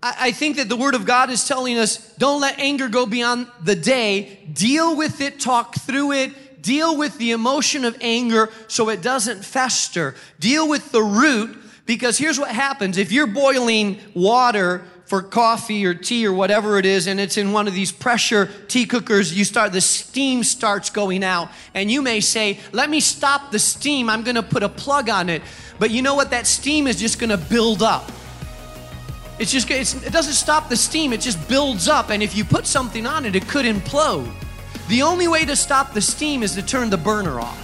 I, 0.07 0.33
think 0.33 0.57
that 0.57 0.69
the 0.69 0.77
word 0.77 0.95
of 0.95 1.07
God 1.07 1.31
is 1.31 1.49
telling 1.49 1.79
us 1.79 1.97
don't 2.19 2.43
let 2.43 2.59
anger 2.59 2.91
go 2.91 3.07
beyond 3.07 3.47
the 3.63 3.75
day. 3.75 4.39
Deal 4.53 4.95
with 4.95 5.23
it, 5.23 5.41
talk 5.41 5.77
through 5.77 6.13
it, 6.13 6.61
deal 6.61 6.99
with 6.99 7.17
the 7.17 7.31
emotion 7.31 7.87
of 7.87 7.97
anger 8.03 8.51
so 8.69 8.91
it 8.91 9.01
doesn't 9.01 9.43
fester. 9.43 10.15
Deal 10.39 10.69
with 10.69 10.93
the 10.93 11.03
root 11.03 11.57
because 11.87 12.19
here's 12.19 12.39
what 12.39 12.51
happens. 12.51 12.99
If 12.99 13.13
you're 13.13 13.27
boiling 13.27 13.99
water 14.13 14.85
for 15.07 15.23
coffee 15.23 15.87
or 15.87 15.95
tea 15.95 16.27
or 16.27 16.35
whatever 16.35 16.79
it 16.79 16.85
is, 16.85 17.07
and 17.07 17.19
it's 17.19 17.39
in 17.39 17.53
one 17.53 17.67
of 17.67 17.73
these 17.73 17.91
pressure 17.91 18.51
tea 18.69 18.85
cookers, 18.85 19.33
you 19.33 19.45
start, 19.45 19.73
the 19.73 19.81
steam 19.81 20.45
starts 20.45 20.91
going 20.91 21.25
out. 21.25 21.49
And 21.73 21.91
you 21.91 22.03
may 22.03 22.21
say, 22.21 22.59
let 22.73 22.91
me 22.91 23.01
stop 23.01 23.53
the 23.53 23.59
steam. 23.59 24.11
I'm 24.11 24.23
going 24.23 24.37
to 24.37 24.43
put 24.43 24.63
a 24.63 24.69
plug 24.69 25.09
on 25.09 25.31
it. 25.31 25.41
But 25.79 25.91
you 25.91 26.03
know 26.03 26.15
what? 26.15 26.31
That 26.31 26.47
steam 26.47 26.87
is 26.87 27.01
just 27.01 27.19
going 27.19 27.31
to 27.31 27.39
build 27.39 27.83
up. 27.83 28.11
It's 29.39 29.51
just, 29.51 29.71
it's, 29.71 29.95
it 30.05 30.13
doesn't 30.13 30.35
stop 30.35 30.69
the 30.69 30.77
steam, 30.77 31.13
it 31.13 31.21
just 31.21 31.49
builds 31.49 31.89
up. 31.89 32.11
And 32.11 32.23
if 32.23 32.37
you 32.37 32.45
put 32.45 32.67
something 32.67 33.07
on 33.07 33.25
it, 33.25 33.35
it 33.35 33.49
could 33.49 33.67
implode. 33.67 34.31
The 34.89 35.03
only 35.03 35.29
way 35.29 35.45
to 35.45 35.57
stop 35.57 35.93
the 35.93 36.01
steam 36.01 36.43
is 36.43 36.55
to 36.55 36.63
turn 36.63 36.91
the 36.91 36.97
burner 36.97 37.41
off. 37.41 37.61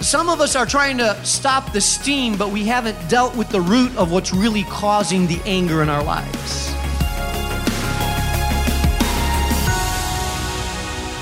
Some 0.00 0.28
of 0.28 0.40
us 0.40 0.56
are 0.56 0.66
trying 0.66 0.98
to 0.98 1.22
stop 1.24 1.72
the 1.72 1.80
steam, 1.80 2.36
but 2.36 2.50
we 2.50 2.64
haven't 2.64 2.96
dealt 3.08 3.34
with 3.36 3.48
the 3.50 3.60
root 3.60 3.96
of 3.96 4.12
what's 4.12 4.32
really 4.32 4.64
causing 4.64 5.26
the 5.26 5.40
anger 5.44 5.82
in 5.82 5.88
our 5.88 6.02
lives. 6.02 6.75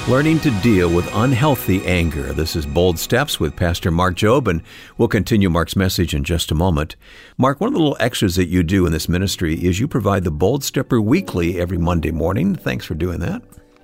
Learning 0.07 0.39
to 0.41 0.51
deal 0.61 0.95
with 0.95 1.09
unhealthy 1.15 1.83
anger. 1.87 2.35
This 2.35 2.57
is 2.57 2.67
Bold 2.67 2.99
Steps 2.99 3.41
with 3.41 3.57
Pastor 3.57 3.91
Mark 3.91 4.17
Jobe, 4.17 4.49
and 4.49 4.63
we'll 4.99 5.09
continue 5.09 5.49
Mark's 5.49 5.77
message 5.77 6.13
in 6.13 6.25
just 6.25 6.51
a 6.51 6.55
moment. 6.55 6.97
Mark, 7.39 7.59
one 7.59 7.69
of 7.69 7.73
the 7.73 7.79
little 7.79 7.97
extras 7.99 8.37
that 8.37 8.49
you 8.49 8.63
do 8.63 8.85
in 8.85 8.93
this 8.93 9.09
ministry 9.09 9.55
is 9.65 9.81
you 9.81 9.89
provide 9.89 10.25
the 10.25 10.31
Bold 10.31 10.63
Stepper 10.63 11.01
weekly 11.01 11.59
every 11.59 11.79
Monday 11.79 12.11
morning. 12.11 12.55
Thanks 12.55 12.85
for 12.85 12.93
doing 12.93 13.21
that. 13.21 13.41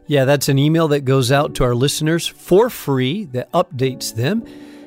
Yeah, 0.09 0.27
that's 0.27 0.51
an 0.51 0.59
email 0.59 0.89
that 0.89 1.07
goes 1.07 1.33
out 1.33 1.55
to 1.55 1.65
our 1.65 1.75
listeners 1.75 2.27
for 2.27 2.69
free 2.69 3.25
that 3.33 3.51
updates 3.53 4.15
them. 4.15 4.45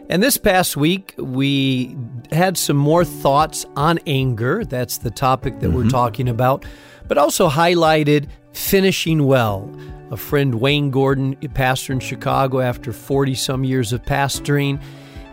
And 0.09 0.21
this 0.21 0.37
past 0.37 0.77
week, 0.77 1.15
we 1.17 1.97
had 2.31 2.59
some 2.59 2.77
more 2.77 3.03
thoughts 3.03 3.65
on 3.75 3.97
anger. 4.05 4.65
That's 4.65 4.99
the 4.99 5.09
topic 5.09 5.61
that 5.61 5.69
mm-hmm. 5.69 5.77
we're 5.77 5.89
talking 5.89 6.29
about, 6.29 6.63
but 7.07 7.17
also 7.17 7.49
highlighted 7.49 8.27
finishing 8.51 9.25
well. 9.25 9.67
A 10.13 10.15
friend, 10.15 10.53
Wayne 10.53 10.91
Gordon, 10.91 11.35
a 11.41 11.47
pastor 11.47 11.91
in 11.91 11.99
Chicago 11.99 12.59
after 12.59 12.93
40 12.93 13.33
some 13.33 13.63
years 13.63 13.93
of 13.93 14.03
pastoring, 14.03 14.79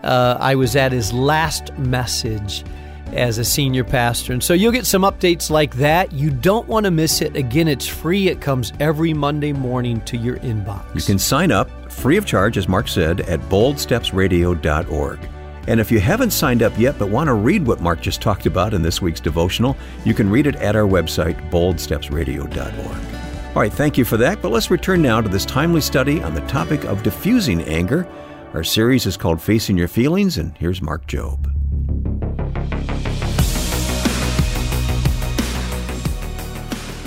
uh, 0.03 0.39
I 0.41 0.55
was 0.55 0.75
at 0.75 0.91
his 0.91 1.13
last 1.13 1.77
message 1.77 2.65
as 3.13 3.37
a 3.37 3.45
senior 3.45 3.85
pastor. 3.85 4.33
And 4.33 4.43
so 4.43 4.55
you'll 4.55 4.73
get 4.73 4.87
some 4.87 5.03
updates 5.03 5.51
like 5.51 5.75
that. 5.75 6.13
You 6.13 6.31
don't 6.31 6.67
want 6.67 6.85
to 6.85 6.91
miss 6.91 7.21
it. 7.21 7.37
Again, 7.37 7.69
it's 7.69 7.87
free. 7.87 8.29
It 8.29 8.41
comes 8.41 8.73
every 8.81 9.13
Monday 9.13 9.53
morning 9.53 10.01
to 10.07 10.17
your 10.17 10.39
inbox. 10.39 10.95
You 10.95 11.03
can 11.03 11.19
sign 11.19 11.53
up 11.53 11.69
free 11.93 12.17
of 12.17 12.25
charge, 12.25 12.57
as 12.57 12.67
Mark 12.67 12.89
said, 12.89 13.21
at 13.21 13.41
boldstepsradio.org. 13.51 15.29
And 15.69 15.79
if 15.79 15.93
you 15.93 16.01
haven't 16.01 16.31
signed 16.31 16.63
up 16.63 16.73
yet 16.79 16.99
but 16.99 17.11
want 17.11 17.29
to 17.29 17.35
read 17.35 17.67
what 17.67 17.83
Mark 17.83 18.01
just 18.01 18.23
talked 18.23 18.47
about 18.47 18.73
in 18.73 18.81
this 18.81 19.03
week's 19.03 19.21
devotional, 19.21 19.77
you 20.07 20.15
can 20.15 20.31
read 20.31 20.47
it 20.47 20.57
at 20.57 20.75
our 20.75 20.89
website, 20.89 21.51
boldstepsradio.org. 21.51 23.30
All 23.51 23.63
right, 23.63 23.73
thank 23.73 23.99
you 23.99 24.05
for 24.05 24.17
that. 24.17 24.41
But 24.41 24.53
let's 24.53 24.71
return 24.71 25.03
now 25.03 25.21
to 25.21 25.29
this 25.29 25.45
timely 25.45 25.81
study 25.81 26.23
on 26.23 26.35
the 26.35 26.41
topic 26.43 26.85
of 26.85 27.03
diffusing 27.03 27.63
anger. 27.63 28.07
Our 28.55 28.63
series 28.63 29.07
is 29.07 29.17
called 29.17 29.43
Facing 29.43 29.77
Your 29.77 29.89
Feelings, 29.89 30.39
and 30.39 30.57
here's 30.57 30.81
Mark 30.81 31.05
Jobe. 31.09 31.49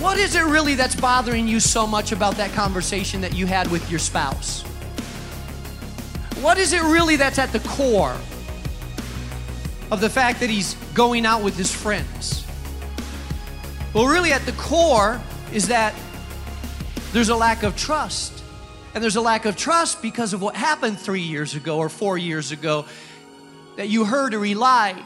What 0.02 0.18
is 0.18 0.36
it 0.36 0.44
really 0.44 0.76
that's 0.76 0.96
bothering 0.96 1.48
you 1.48 1.62
so 1.62 1.88
much 1.88 2.12
about 2.12 2.36
that 2.36 2.52
conversation 2.52 3.22
that 3.22 3.34
you 3.34 3.46
had 3.46 3.72
with 3.72 3.90
your 3.90 4.00
spouse? 4.00 4.64
What 6.42 6.58
is 6.58 6.74
it 6.74 6.82
really 6.82 7.16
that's 7.16 7.40
at 7.40 7.54
the 7.54 7.62
core 7.62 8.18
of 9.92 10.02
the 10.02 10.10
fact 10.10 10.42
that 10.42 10.50
he's 10.50 10.74
going 10.94 11.26
out 11.26 11.42
with 11.42 11.56
his 11.56 11.74
friends? 11.74 12.46
Well, 13.94 14.08
really, 14.08 14.34
at 14.34 14.46
the 14.46 14.52
core 14.54 15.22
is 15.54 15.70
that 15.70 15.96
there's 17.14 17.30
a 17.30 17.36
lack 17.36 17.64
of 17.64 17.78
trust. 17.78 18.44
And 18.94 19.04
there's 19.04 19.16
a 19.16 19.22
lack 19.22 19.46
of 19.46 19.56
trust 19.56 20.02
because 20.02 20.34
of 20.34 20.42
what 20.42 20.56
happened 20.56 21.00
three 21.00 21.22
years 21.22 21.56
ago 21.56 21.78
or 21.78 21.90
four 21.90 22.18
years 22.18 22.52
ago 22.52 22.86
that 23.78 23.90
you 23.90 24.06
heard 24.06 24.34
or 24.34 24.44
he 24.44 24.56
lied. 24.56 25.02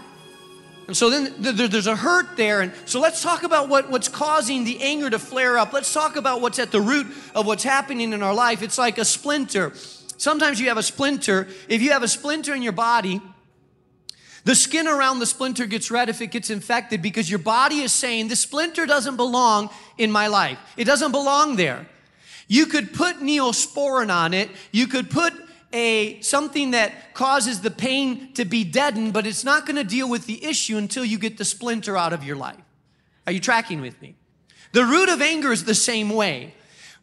And 0.87 0.95
so 0.95 1.09
then 1.09 1.33
there's 1.37 1.87
a 1.87 1.95
hurt 1.95 2.37
there. 2.37 2.61
And 2.61 2.73
so 2.85 3.01
let's 3.01 3.21
talk 3.21 3.43
about 3.43 3.67
what, 3.67 3.89
what's 3.89 4.07
causing 4.07 4.63
the 4.63 4.81
anger 4.81 5.09
to 5.09 5.19
flare 5.19 5.57
up. 5.57 5.73
Let's 5.73 5.93
talk 5.93 6.15
about 6.15 6.39
what's 6.41 6.59
at 6.59 6.71
the 6.71 6.79
root 6.79 7.07
of 7.35 7.45
what's 7.45 7.63
happening 7.63 8.13
in 8.13 8.23
our 8.23 8.33
life. 8.33 8.61
It's 8.61 8.77
like 8.77 8.97
a 8.97 9.05
splinter. 9.05 9.73
Sometimes 10.17 10.61
you 10.61 10.69
have 10.69 10.77
a 10.77 10.83
splinter. 10.83 11.49
If 11.67 11.81
you 11.81 11.91
have 11.91 12.03
a 12.03 12.07
splinter 12.07 12.53
in 12.53 12.61
your 12.61 12.71
body, 12.71 13.21
the 14.45 14.55
skin 14.55 14.87
around 14.87 15.19
the 15.19 15.25
splinter 15.25 15.65
gets 15.65 15.91
red 15.91 16.07
if 16.07 16.21
it 16.21 16.27
gets 16.27 16.49
infected 16.49 17.01
because 17.01 17.29
your 17.29 17.39
body 17.39 17.79
is 17.79 17.91
saying, 17.91 18.29
the 18.29 18.37
splinter 18.37 18.85
doesn't 18.85 19.17
belong 19.17 19.69
in 19.97 20.09
my 20.09 20.27
life. 20.27 20.57
It 20.77 20.85
doesn't 20.85 21.11
belong 21.11 21.57
there. 21.57 21.85
You 22.47 22.65
could 22.65 22.93
put 22.93 23.19
neosporin 23.19 24.13
on 24.13 24.33
it. 24.33 24.49
You 24.71 24.87
could 24.87 25.09
put 25.09 25.33
a 25.73 26.19
something 26.21 26.71
that 26.71 27.13
causes 27.13 27.61
the 27.61 27.71
pain 27.71 28.33
to 28.33 28.45
be 28.45 28.63
deadened, 28.63 29.13
but 29.13 29.27
it's 29.27 29.43
not 29.43 29.65
going 29.65 29.75
to 29.75 29.83
deal 29.83 30.09
with 30.09 30.25
the 30.25 30.43
issue 30.43 30.77
until 30.77 31.03
you 31.03 31.17
get 31.17 31.37
the 31.37 31.45
splinter 31.45 31.97
out 31.97 32.13
of 32.13 32.23
your 32.23 32.37
life. 32.37 32.55
Are 33.25 33.33
you 33.33 33.39
tracking 33.39 33.81
with 33.81 34.01
me? 34.01 34.15
The 34.71 34.85
root 34.85 35.09
of 35.09 35.21
anger 35.21 35.51
is 35.51 35.65
the 35.65 35.75
same 35.75 36.09
way. 36.09 36.53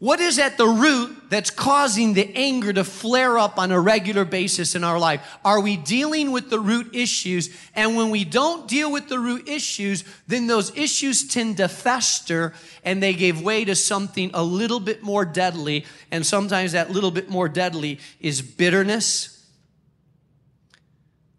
What 0.04 0.20
is 0.20 0.38
at 0.38 0.58
the 0.58 0.66
root 0.66 1.30
that's 1.30 1.48
causing 1.48 2.12
the 2.12 2.30
anger 2.36 2.74
to 2.74 2.84
flare 2.84 3.38
up 3.38 3.58
on 3.58 3.72
a 3.72 3.80
regular 3.80 4.26
basis 4.26 4.74
in 4.74 4.84
our 4.84 4.98
life? 4.98 5.38
Are 5.42 5.60
we 5.60 5.78
dealing 5.78 6.30
with 6.30 6.50
the 6.50 6.60
root 6.60 6.94
issues? 6.94 7.48
And 7.74 7.96
when 7.96 8.10
we 8.10 8.26
don't 8.26 8.68
deal 8.68 8.92
with 8.92 9.08
the 9.08 9.18
root 9.18 9.48
issues, 9.48 10.04
then 10.26 10.46
those 10.46 10.76
issues 10.76 11.26
tend 11.26 11.56
to 11.56 11.68
fester 11.68 12.52
and 12.84 13.02
they 13.02 13.14
give 13.14 13.40
way 13.40 13.64
to 13.64 13.74
something 13.74 14.30
a 14.34 14.44
little 14.44 14.78
bit 14.78 15.02
more 15.02 15.24
deadly. 15.24 15.86
And 16.10 16.26
sometimes 16.26 16.72
that 16.72 16.90
little 16.90 17.10
bit 17.10 17.30
more 17.30 17.48
deadly 17.48 17.98
is 18.20 18.42
bitterness, 18.42 19.48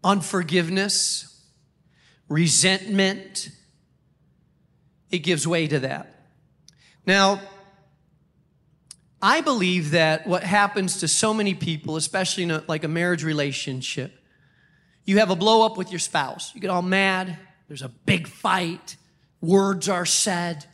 unforgiveness, 0.02 1.40
resentment. 2.28 3.48
It 5.12 5.20
gives 5.20 5.46
way 5.46 5.68
to 5.68 5.78
that. 5.78 6.12
Now, 7.06 7.40
I 9.26 9.40
believe 9.40 9.90
that 9.90 10.24
what 10.28 10.44
happens 10.44 10.98
to 10.98 11.08
so 11.08 11.34
many 11.34 11.52
people, 11.52 11.96
especially 11.96 12.44
in 12.44 12.52
a, 12.52 12.62
like 12.68 12.84
a 12.84 12.88
marriage 12.88 13.24
relationship, 13.24 14.12
you 15.04 15.18
have 15.18 15.30
a 15.30 15.34
blow 15.34 15.66
up 15.66 15.76
with 15.76 15.90
your 15.90 15.98
spouse. 15.98 16.54
You 16.54 16.60
get 16.60 16.70
all 16.70 16.80
mad. 16.80 17.36
There's 17.66 17.82
a 17.82 17.88
big 17.88 18.28
fight. 18.28 18.94
Words 19.40 19.88
are 19.88 20.06
said. 20.06 20.64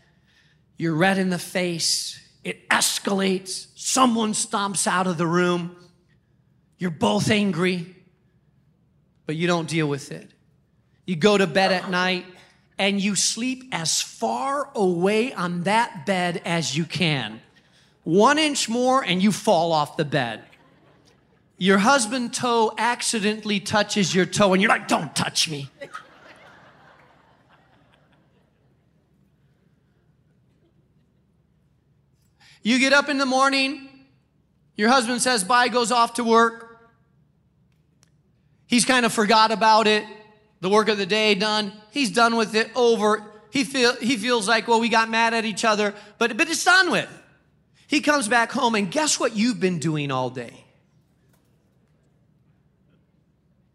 You're 0.76 0.94
red 0.94 1.16
in 1.16 1.30
the 1.30 1.38
face. 1.38 2.20
It 2.44 2.68
escalates. 2.68 3.68
Someone 3.74 4.34
stomps 4.34 4.86
out 4.86 5.06
of 5.06 5.16
the 5.16 5.26
room. 5.26 5.74
You're 6.76 6.90
both 6.90 7.30
angry, 7.30 7.96
but 9.24 9.34
you 9.34 9.46
don't 9.46 9.66
deal 9.66 9.86
with 9.86 10.12
it. 10.12 10.30
You 11.06 11.16
go 11.16 11.38
to 11.38 11.46
bed 11.46 11.72
at 11.72 11.88
night 11.88 12.26
and 12.76 13.00
you 13.00 13.14
sleep 13.14 13.64
as 13.72 14.02
far 14.02 14.70
away 14.74 15.32
on 15.32 15.62
that 15.62 16.04
bed 16.04 16.42
as 16.44 16.76
you 16.76 16.84
can. 16.84 17.40
One 18.04 18.38
inch 18.38 18.68
more 18.68 19.04
and 19.04 19.22
you 19.22 19.32
fall 19.32 19.72
off 19.72 19.96
the 19.96 20.04
bed. 20.04 20.42
Your 21.58 21.78
husband 21.78 22.34
toe 22.34 22.72
accidentally 22.76 23.60
touches 23.60 24.14
your 24.14 24.26
toe 24.26 24.52
and 24.52 24.60
you're 24.60 24.68
like, 24.68 24.88
don't 24.88 25.14
touch 25.14 25.48
me. 25.48 25.70
You 32.64 32.78
get 32.78 32.92
up 32.92 33.08
in 33.08 33.18
the 33.18 33.26
morning, 33.26 33.88
your 34.76 34.88
husband 34.88 35.20
says 35.20 35.44
bye, 35.44 35.68
goes 35.68 35.90
off 35.90 36.14
to 36.14 36.24
work. 36.24 36.80
He's 38.66 38.84
kind 38.84 39.04
of 39.04 39.12
forgot 39.12 39.50
about 39.50 39.86
it. 39.86 40.04
The 40.60 40.68
work 40.68 40.88
of 40.88 40.96
the 40.96 41.06
day 41.06 41.34
done. 41.34 41.72
He's 41.90 42.10
done 42.10 42.36
with 42.36 42.54
it 42.54 42.70
over. 42.74 43.24
He 43.50 43.64
feel 43.64 43.94
he 43.96 44.16
feels 44.16 44.48
like, 44.48 44.68
well, 44.68 44.80
we 44.80 44.88
got 44.88 45.10
mad 45.10 45.34
at 45.34 45.44
each 45.44 45.64
other, 45.64 45.92
but 46.18 46.36
but 46.36 46.48
it's 46.48 46.64
done 46.64 46.90
with. 46.90 47.08
He 47.92 48.00
comes 48.00 48.26
back 48.26 48.50
home 48.52 48.74
and 48.74 48.90
guess 48.90 49.20
what 49.20 49.36
you've 49.36 49.60
been 49.60 49.78
doing 49.78 50.10
all 50.10 50.30
day? 50.30 50.64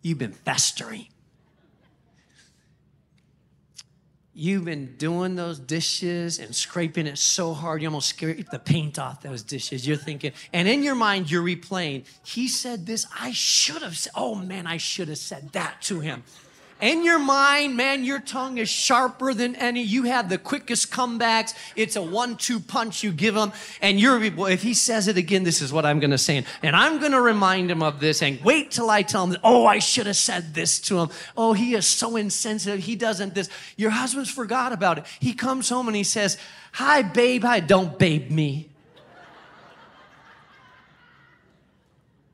You've 0.01 0.17
been 0.17 0.33
festering. 0.33 1.05
You've 4.33 4.65
been 4.65 4.95
doing 4.97 5.36
those 5.36 5.59
dishes 5.59 6.39
and 6.39 6.55
scraping 6.55 7.05
it 7.05 7.19
so 7.19 7.53
hard, 7.53 7.83
you 7.83 7.89
almost 7.89 8.09
scrape 8.09 8.50
the 8.50 8.57
paint 8.57 8.97
off 8.97 9.21
those 9.21 9.43
dishes. 9.43 9.88
You're 9.88 9.97
thinking, 9.97 10.31
and 10.51 10.67
in 10.67 10.81
your 10.81 10.95
mind, 10.95 11.29
you're 11.29 11.43
replaying, 11.43 12.07
he 12.25 12.47
said 12.47 12.88
this, 12.88 13.05
I 13.19 13.33
should 13.33 13.83
have 13.83 13.95
said, 13.95 14.13
oh 14.15 14.33
man, 14.33 14.65
I 14.65 14.77
should 14.77 15.09
have 15.09 15.19
said 15.19 15.51
that 15.51 15.83
to 15.83 16.00
him. 16.00 16.24
In 16.79 17.03
your 17.03 17.17
mind, 17.17 17.75
man, 17.75 18.03
your 18.03 18.19
tongue 18.19 18.60
is 18.60 18.69
sharper 18.69 19.34
than 19.34 19.55
any. 19.55 19.81
You 19.81 20.03
have 20.03 20.29
the 20.29 20.38
quickest 20.38 20.91
comebacks. 20.91 21.55
It's 21.75 21.96
a 21.96 22.01
one-two 22.03 22.60
punch 22.60 23.03
you 23.03 23.12
give 23.12 23.36
him. 23.36 23.51
And 23.81 24.00
you're, 24.00 24.24
if 24.24 24.62
he 24.62 24.75
says 24.75 25.07
it 25.07 25.17
again, 25.17 25.43
this 25.43 25.60
is 25.60 25.74
what 25.74 25.88
I'm 25.88 26.00
going 26.00 26.12
to 26.12 26.19
say. 26.19 26.46
And 26.62 26.75
I'm 26.75 27.00
going 27.00 27.13
to 27.13 27.22
remind 27.22 27.72
him 27.72 27.81
of 27.81 28.00
this 28.00 28.22
and 28.22 28.39
wait 28.43 28.69
till 28.69 28.91
I 28.91 29.01
tell 29.01 29.25
him, 29.25 29.38
oh, 29.43 29.65
I 29.65 29.79
should 29.79 30.05
have 30.05 30.17
said 30.17 30.53
this 30.53 30.79
to 30.81 31.00
him. 31.00 31.10
Oh, 31.36 31.53
he 31.53 31.74
is 31.74 31.88
so 31.88 32.15
insensitive. 32.15 32.81
He 32.81 32.96
doesn't 32.96 33.34
this. 33.34 33.50
Your 33.75 33.89
husband's 33.89 34.29
forgot 34.29 34.72
about 34.72 35.00
it. 35.00 35.05
He 35.19 35.34
comes 35.34 35.69
home 35.69 35.88
and 35.88 35.96
he 35.96 36.03
says, 36.03 36.38
hi, 36.74 37.01
babe. 37.01 37.43
Hi, 37.43 37.60
don't 37.60 37.98
babe 37.98 38.29
me. 38.29 38.69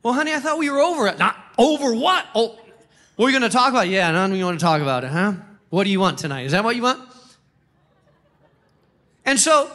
well, 0.03 0.13
honey, 0.13 0.33
I 0.33 0.39
thought 0.39 0.57
we 0.57 0.69
were 0.69 0.81
over 0.81 1.07
it. 1.07 1.17
Not 1.17 1.37
over 1.57 1.93
what? 1.93 2.25
Oh, 2.35 2.59
what 3.15 3.25
are 3.25 3.27
we 3.27 3.31
going 3.31 3.43
to 3.43 3.49
talk 3.49 3.69
about? 3.69 3.87
Yeah, 3.87 4.11
none 4.11 4.35
you 4.35 4.45
want 4.45 4.59
to 4.59 4.63
talk 4.65 4.81
about 4.81 5.03
it, 5.03 5.11
huh? 5.11 5.33
What 5.69 5.83
do 5.83 5.89
you 5.89 5.99
want 5.99 6.17
tonight? 6.17 6.45
Is 6.45 6.51
that 6.51 6.63
what 6.63 6.75
you 6.75 6.81
want? 6.81 6.99
And 9.25 9.39
so, 9.39 9.71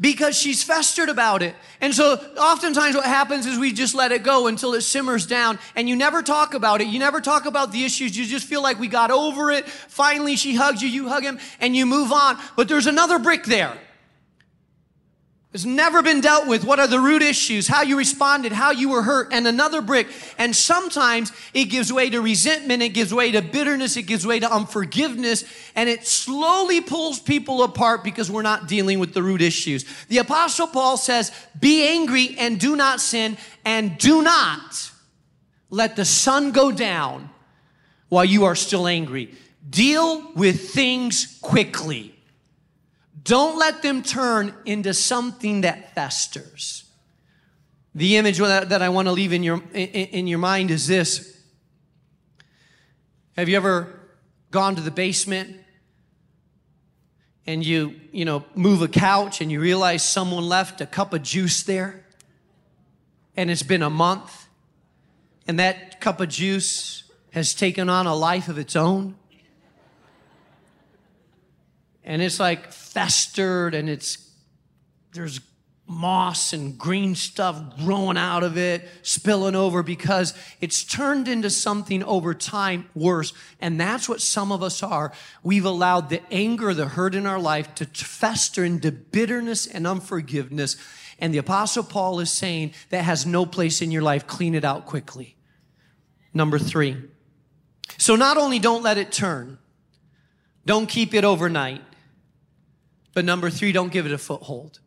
because 0.00 0.36
she's 0.36 0.62
festered 0.62 1.08
about 1.08 1.42
it. 1.42 1.54
And 1.80 1.94
so, 1.94 2.14
oftentimes, 2.36 2.96
what 2.96 3.04
happens 3.04 3.46
is 3.46 3.58
we 3.58 3.72
just 3.72 3.94
let 3.94 4.12
it 4.12 4.22
go 4.22 4.46
until 4.46 4.74
it 4.74 4.82
simmers 4.82 5.26
down, 5.26 5.58
and 5.76 5.88
you 5.88 5.96
never 5.96 6.22
talk 6.22 6.54
about 6.54 6.80
it. 6.80 6.88
You 6.88 6.98
never 6.98 7.20
talk 7.20 7.46
about 7.46 7.72
the 7.72 7.84
issues. 7.84 8.16
You 8.16 8.24
just 8.24 8.46
feel 8.46 8.62
like 8.62 8.78
we 8.78 8.88
got 8.88 9.10
over 9.10 9.50
it. 9.50 9.68
Finally, 9.68 10.36
she 10.36 10.54
hugs 10.54 10.82
you, 10.82 10.88
you 10.88 11.08
hug 11.08 11.22
him, 11.22 11.38
and 11.60 11.76
you 11.76 11.86
move 11.86 12.12
on. 12.12 12.38
But 12.56 12.68
there's 12.68 12.86
another 12.86 13.18
brick 13.18 13.44
there. 13.44 13.76
It's 15.54 15.64
never 15.64 16.02
been 16.02 16.20
dealt 16.20 16.48
with. 16.48 16.64
What 16.64 16.80
are 16.80 16.88
the 16.88 16.98
root 16.98 17.22
issues? 17.22 17.68
How 17.68 17.82
you 17.82 17.96
responded, 17.96 18.50
how 18.50 18.72
you 18.72 18.88
were 18.88 19.02
hurt, 19.02 19.28
and 19.32 19.46
another 19.46 19.80
brick. 19.80 20.08
And 20.36 20.54
sometimes 20.54 21.30
it 21.54 21.66
gives 21.66 21.92
way 21.92 22.10
to 22.10 22.20
resentment, 22.20 22.82
it 22.82 22.88
gives 22.88 23.14
way 23.14 23.30
to 23.30 23.40
bitterness, 23.40 23.96
it 23.96 24.02
gives 24.02 24.26
way 24.26 24.40
to 24.40 24.52
unforgiveness, 24.52 25.44
and 25.76 25.88
it 25.88 26.08
slowly 26.08 26.80
pulls 26.80 27.20
people 27.20 27.62
apart 27.62 28.02
because 28.02 28.32
we're 28.32 28.42
not 28.42 28.66
dealing 28.66 28.98
with 28.98 29.14
the 29.14 29.22
root 29.22 29.40
issues. 29.40 29.84
The 30.08 30.18
Apostle 30.18 30.66
Paul 30.66 30.96
says, 30.96 31.30
Be 31.60 31.86
angry 31.86 32.34
and 32.36 32.58
do 32.58 32.74
not 32.74 33.00
sin, 33.00 33.36
and 33.64 33.96
do 33.96 34.22
not 34.22 34.90
let 35.70 35.94
the 35.94 36.04
sun 36.04 36.50
go 36.50 36.72
down 36.72 37.30
while 38.08 38.24
you 38.24 38.44
are 38.44 38.56
still 38.56 38.88
angry. 38.88 39.32
Deal 39.70 40.32
with 40.34 40.70
things 40.70 41.38
quickly. 41.40 42.13
Don't 43.24 43.58
let 43.58 43.82
them 43.82 44.02
turn 44.02 44.54
into 44.66 44.92
something 44.92 45.62
that 45.62 45.94
festers. 45.94 46.84
The 47.94 48.16
image 48.16 48.38
that 48.38 48.82
I 48.82 48.90
want 48.90 49.08
to 49.08 49.12
leave 49.12 49.32
in 49.32 49.42
your, 49.42 49.62
in 49.72 50.26
your 50.26 50.38
mind 50.38 50.70
is 50.70 50.86
this. 50.86 51.40
Have 53.36 53.48
you 53.48 53.56
ever 53.56 54.00
gone 54.50 54.76
to 54.76 54.82
the 54.82 54.90
basement 54.90 55.56
and 57.46 57.64
you, 57.64 57.94
you 58.12 58.24
know, 58.24 58.44
move 58.54 58.82
a 58.82 58.88
couch 58.88 59.40
and 59.40 59.50
you 59.50 59.60
realize 59.60 60.04
someone 60.04 60.46
left 60.48 60.80
a 60.80 60.86
cup 60.86 61.12
of 61.12 61.22
juice 61.22 61.62
there 61.62 62.04
and 63.36 63.50
it's 63.50 63.62
been 63.62 63.82
a 63.82 63.90
month 63.90 64.48
and 65.46 65.58
that 65.58 66.00
cup 66.00 66.20
of 66.20 66.28
juice 66.28 67.04
has 67.32 67.54
taken 67.54 67.88
on 67.88 68.06
a 68.06 68.14
life 68.14 68.48
of 68.48 68.58
its 68.58 68.76
own? 68.76 69.16
And 72.04 72.22
it's 72.22 72.38
like 72.38 72.72
festered 72.72 73.74
and 73.74 73.88
it's 73.88 74.18
there's 75.12 75.40
moss 75.86 76.52
and 76.52 76.78
green 76.78 77.14
stuff 77.14 77.76
growing 77.78 78.16
out 78.16 78.42
of 78.42 78.56
it, 78.56 78.88
spilling 79.02 79.54
over 79.54 79.82
because 79.82 80.34
it's 80.60 80.82
turned 80.82 81.28
into 81.28 81.50
something 81.50 82.02
over 82.04 82.32
time 82.32 82.88
worse. 82.94 83.32
And 83.60 83.78
that's 83.78 84.08
what 84.08 84.20
some 84.20 84.50
of 84.50 84.62
us 84.62 84.82
are. 84.82 85.12
We've 85.42 85.64
allowed 85.64 86.08
the 86.08 86.22
anger, 86.32 86.72
the 86.72 86.88
hurt 86.88 87.14
in 87.14 87.26
our 87.26 87.38
life 87.38 87.74
to 87.76 87.84
fester 87.84 88.64
into 88.64 88.92
bitterness 88.92 89.66
and 89.66 89.86
unforgiveness. 89.86 90.76
And 91.18 91.34
the 91.34 91.38
apostle 91.38 91.84
Paul 91.84 92.18
is 92.20 92.30
saying 92.30 92.72
that 92.88 93.04
has 93.04 93.26
no 93.26 93.44
place 93.44 93.82
in 93.82 93.90
your 93.90 94.02
life. 94.02 94.26
Clean 94.26 94.54
it 94.54 94.64
out 94.64 94.86
quickly. 94.86 95.36
Number 96.32 96.58
three. 96.58 96.96
So 97.98 98.16
not 98.16 98.38
only 98.38 98.58
don't 98.58 98.82
let 98.82 98.98
it 98.98 99.12
turn, 99.12 99.58
don't 100.66 100.88
keep 100.88 101.12
it 101.14 101.24
overnight. 101.24 101.82
But 103.14 103.24
number 103.24 103.48
three, 103.48 103.72
don't 103.72 103.92
give 103.92 104.06
it 104.06 104.12
a 104.12 104.18
foothold. 104.18 104.80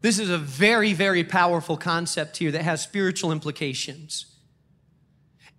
This 0.00 0.18
is 0.18 0.28
a 0.28 0.38
very, 0.38 0.92
very 0.92 1.22
powerful 1.22 1.76
concept 1.76 2.36
here 2.36 2.50
that 2.50 2.62
has 2.62 2.82
spiritual 2.82 3.30
implications. 3.30 4.26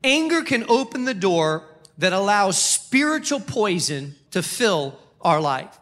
Anger 0.04 0.42
can 0.42 0.66
open 0.70 1.06
the 1.06 1.14
door 1.14 1.64
that 1.98 2.12
allows 2.12 2.62
spiritual 2.62 3.40
poison 3.40 4.16
to 4.32 4.44
fill 4.44 5.00
our 5.22 5.40
life. 5.40 5.80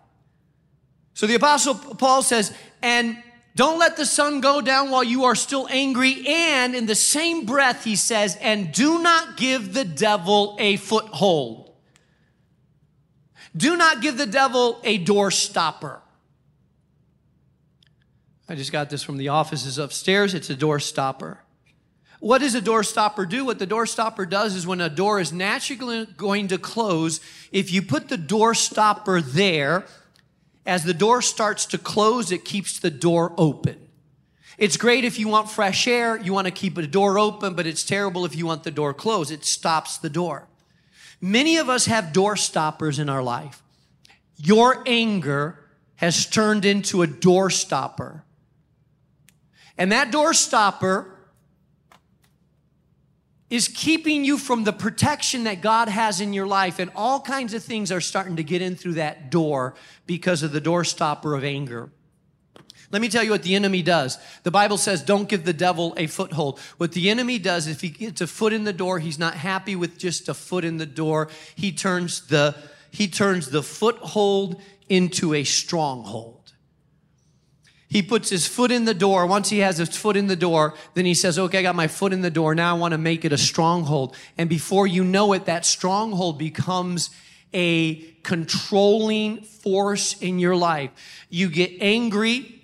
So 1.15 1.25
the 1.25 1.35
apostle 1.35 1.73
Paul 1.73 2.21
says, 2.21 2.53
and 2.83 3.17
don't 3.55 3.79
let 3.79 3.97
the 3.97 4.05
sun 4.05 4.41
go 4.41 4.61
down 4.61 4.91
while 4.91 5.03
you 5.03 5.25
are 5.25 5.35
still 5.35 5.67
angry. 5.69 6.23
And 6.27 6.75
in 6.75 6.85
the 6.85 6.95
same 6.95 7.45
breath, 7.45 7.83
he 7.83 7.95
says, 7.95 8.37
and 8.41 8.71
do 8.71 9.01
not 9.01 9.37
give 9.37 9.73
the 9.73 9.85
devil 9.85 10.55
a 10.59 10.77
foothold. 10.77 11.70
Do 13.55 13.75
not 13.75 14.01
give 14.01 14.17
the 14.17 14.25
devil 14.25 14.79
a 14.83 14.97
door 14.97 15.31
stopper. 15.31 16.01
I 18.47 18.55
just 18.55 18.71
got 18.71 18.89
this 18.89 19.03
from 19.03 19.17
the 19.17 19.29
offices 19.29 19.77
upstairs. 19.77 20.33
It's 20.33 20.49
a 20.49 20.55
door 20.55 20.79
stopper. 20.79 21.39
What 22.19 22.39
does 22.39 22.53
a 22.53 22.61
door 22.61 22.83
stopper 22.83 23.25
do? 23.25 23.45
What 23.45 23.59
the 23.59 23.65
door 23.65 23.85
stopper 23.85 24.25
does 24.25 24.55
is 24.55 24.67
when 24.67 24.79
a 24.79 24.89
door 24.89 25.19
is 25.19 25.33
naturally 25.33 26.05
going 26.05 26.49
to 26.49 26.57
close, 26.57 27.19
if 27.51 27.71
you 27.71 27.81
put 27.81 28.09
the 28.09 28.17
door 28.17 28.53
stopper 28.53 29.21
there, 29.21 29.85
as 30.65 30.83
the 30.83 30.93
door 30.93 31.23
starts 31.23 31.65
to 31.67 31.79
close, 31.79 32.31
it 32.31 32.45
keeps 32.45 32.79
the 32.79 32.91
door 32.91 33.33
open. 33.37 33.77
It's 34.59 34.77
great 34.77 35.03
if 35.03 35.17
you 35.17 35.27
want 35.27 35.49
fresh 35.49 35.87
air, 35.87 36.17
you 36.17 36.33
want 36.33 36.45
to 36.45 36.51
keep 36.51 36.75
the 36.75 36.85
door 36.85 37.17
open, 37.17 37.55
but 37.55 37.65
it's 37.65 37.83
terrible 37.83 38.25
if 38.25 38.35
you 38.35 38.45
want 38.45 38.63
the 38.63 38.71
door 38.71 38.93
closed. 38.93 39.31
It 39.31 39.43
stops 39.43 39.97
the 39.97 40.09
door. 40.09 40.47
Many 41.21 41.57
of 41.57 41.69
us 41.69 41.85
have 41.85 42.13
door 42.13 42.35
stoppers 42.35 42.97
in 42.97 43.07
our 43.07 43.21
life. 43.21 43.61
Your 44.37 44.83
anger 44.87 45.59
has 45.97 46.25
turned 46.25 46.65
into 46.65 47.03
a 47.03 47.07
door 47.07 47.51
stopper. 47.51 48.23
And 49.77 49.91
that 49.91 50.11
door 50.11 50.33
stopper 50.33 51.15
is 53.51 53.67
keeping 53.67 54.25
you 54.25 54.37
from 54.37 54.63
the 54.63 54.73
protection 54.73 55.43
that 55.43 55.61
God 55.61 55.89
has 55.89 56.21
in 56.21 56.33
your 56.33 56.47
life. 56.47 56.79
And 56.79 56.89
all 56.95 57.19
kinds 57.19 57.53
of 57.53 57.63
things 57.63 57.91
are 57.91 58.01
starting 58.01 58.37
to 58.37 58.43
get 58.43 58.61
in 58.61 58.75
through 58.75 58.93
that 58.93 59.29
door 59.29 59.75
because 60.07 60.41
of 60.41 60.51
the 60.51 60.61
door 60.61 60.83
stopper 60.83 61.35
of 61.35 61.43
anger. 61.43 61.91
Let 62.91 63.01
me 63.01 63.09
tell 63.09 63.23
you 63.23 63.31
what 63.31 63.43
the 63.43 63.55
enemy 63.55 63.81
does. 63.81 64.17
The 64.43 64.51
Bible 64.51 64.77
says, 64.77 65.01
don't 65.01 65.29
give 65.29 65.45
the 65.45 65.53
devil 65.53 65.93
a 65.97 66.07
foothold. 66.07 66.59
What 66.77 66.91
the 66.91 67.09
enemy 67.09 67.39
does, 67.39 67.67
if 67.67 67.81
he 67.81 67.89
gets 67.89 68.21
a 68.21 68.27
foot 68.27 68.51
in 68.51 68.65
the 68.65 68.73
door, 68.73 68.99
he's 68.99 69.17
not 69.17 69.35
happy 69.35 69.75
with 69.75 69.97
just 69.97 70.27
a 70.27 70.33
foot 70.33 70.65
in 70.65 70.77
the 70.77 70.85
door. 70.85 71.29
He 71.55 71.71
turns 71.71 72.27
the, 72.27 72.55
he 72.91 73.07
turns 73.07 73.49
the 73.49 73.63
foothold 73.63 74.61
into 74.89 75.33
a 75.33 75.45
stronghold. 75.45 76.37
He 77.87 78.01
puts 78.01 78.29
his 78.29 78.47
foot 78.47 78.71
in 78.71 78.85
the 78.85 78.93
door. 78.93 79.25
Once 79.25 79.49
he 79.49 79.59
has 79.59 79.77
his 79.77 79.89
foot 79.89 80.15
in 80.15 80.27
the 80.27 80.35
door, 80.37 80.75
then 80.93 81.05
he 81.05 81.13
says, 81.13 81.37
okay, 81.37 81.59
I 81.59 81.61
got 81.61 81.75
my 81.75 81.87
foot 81.87 82.13
in 82.13 82.21
the 82.21 82.29
door. 82.29 82.55
Now 82.55 82.75
I 82.75 82.79
want 82.79 82.93
to 82.93 82.97
make 82.97 83.25
it 83.25 83.33
a 83.33 83.37
stronghold. 83.37 84.15
And 84.37 84.49
before 84.49 84.87
you 84.87 85.03
know 85.03 85.33
it, 85.33 85.45
that 85.45 85.65
stronghold 85.65 86.37
becomes 86.37 87.09
a 87.53 87.95
controlling 88.23 89.41
force 89.41 90.21
in 90.21 90.39
your 90.39 90.55
life. 90.55 90.91
You 91.29 91.49
get 91.49 91.71
angry, 91.81 92.60